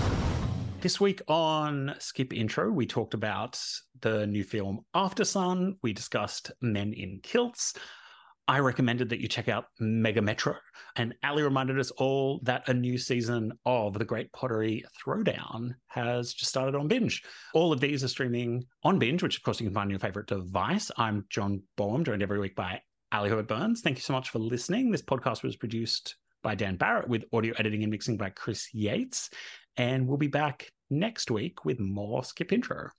This 0.81 0.99
week 0.99 1.21
on 1.27 1.95
Skip 1.99 2.33
Intro, 2.33 2.71
we 2.71 2.85
talked 2.85 3.13
about 3.13 3.59
the 4.01 4.27
new 4.27 4.43
film 4.43 4.83
Aftersun. 4.95 5.77
We 5.81 5.93
discussed 5.93 6.51
Men 6.61 6.93
in 6.93 7.19
Kilts. 7.21 7.73
I 8.47 8.59
recommended 8.59 9.09
that 9.09 9.21
you 9.21 9.29
check 9.29 9.47
out 9.47 9.65
Mega 9.79 10.21
Metro. 10.21 10.55
And 10.97 11.15
Ali 11.23 11.43
reminded 11.43 11.79
us 11.79 11.91
all 11.91 12.41
that 12.43 12.67
a 12.67 12.73
new 12.73 12.97
season 12.97 13.53
of 13.65 13.97
The 13.97 14.03
Great 14.03 14.31
Pottery 14.33 14.83
Throwdown 15.01 15.75
has 15.87 16.33
just 16.33 16.49
started 16.49 16.75
on 16.75 16.89
Binge. 16.89 17.23
All 17.53 17.71
of 17.71 17.79
these 17.79 18.03
are 18.03 18.09
streaming 18.09 18.65
on 18.83 18.99
Binge, 18.99 19.23
which 19.23 19.37
of 19.37 19.43
course 19.43 19.61
you 19.61 19.67
can 19.67 19.73
find 19.73 19.87
on 19.87 19.91
your 19.91 19.99
favorite 19.99 20.27
device. 20.27 20.91
I'm 20.97 21.25
John 21.29 21.63
Boehm, 21.77 22.03
joined 22.03 22.21
every 22.21 22.39
week 22.39 22.55
by 22.55 22.81
Ali 23.13 23.29
Herbert 23.29 23.47
Burns. 23.47 23.81
Thank 23.81 23.97
you 23.97 24.01
so 24.01 24.13
much 24.13 24.29
for 24.29 24.39
listening. 24.39 24.91
This 24.91 25.01
podcast 25.01 25.41
was 25.41 25.55
produced 25.55 26.17
by 26.41 26.53
Dan 26.53 26.75
Barrett 26.75 27.07
with 27.07 27.23
audio 27.31 27.53
editing 27.57 27.83
and 27.83 27.91
mixing 27.91 28.17
by 28.17 28.29
Chris 28.29 28.73
Yates. 28.73 29.29
And 29.77 30.05
we'll 30.05 30.17
be 30.17 30.27
back 30.27 30.69
next 30.89 31.31
week 31.31 31.63
with 31.63 31.79
more 31.79 32.25
Skip 32.25 32.51
Intro. 32.51 32.89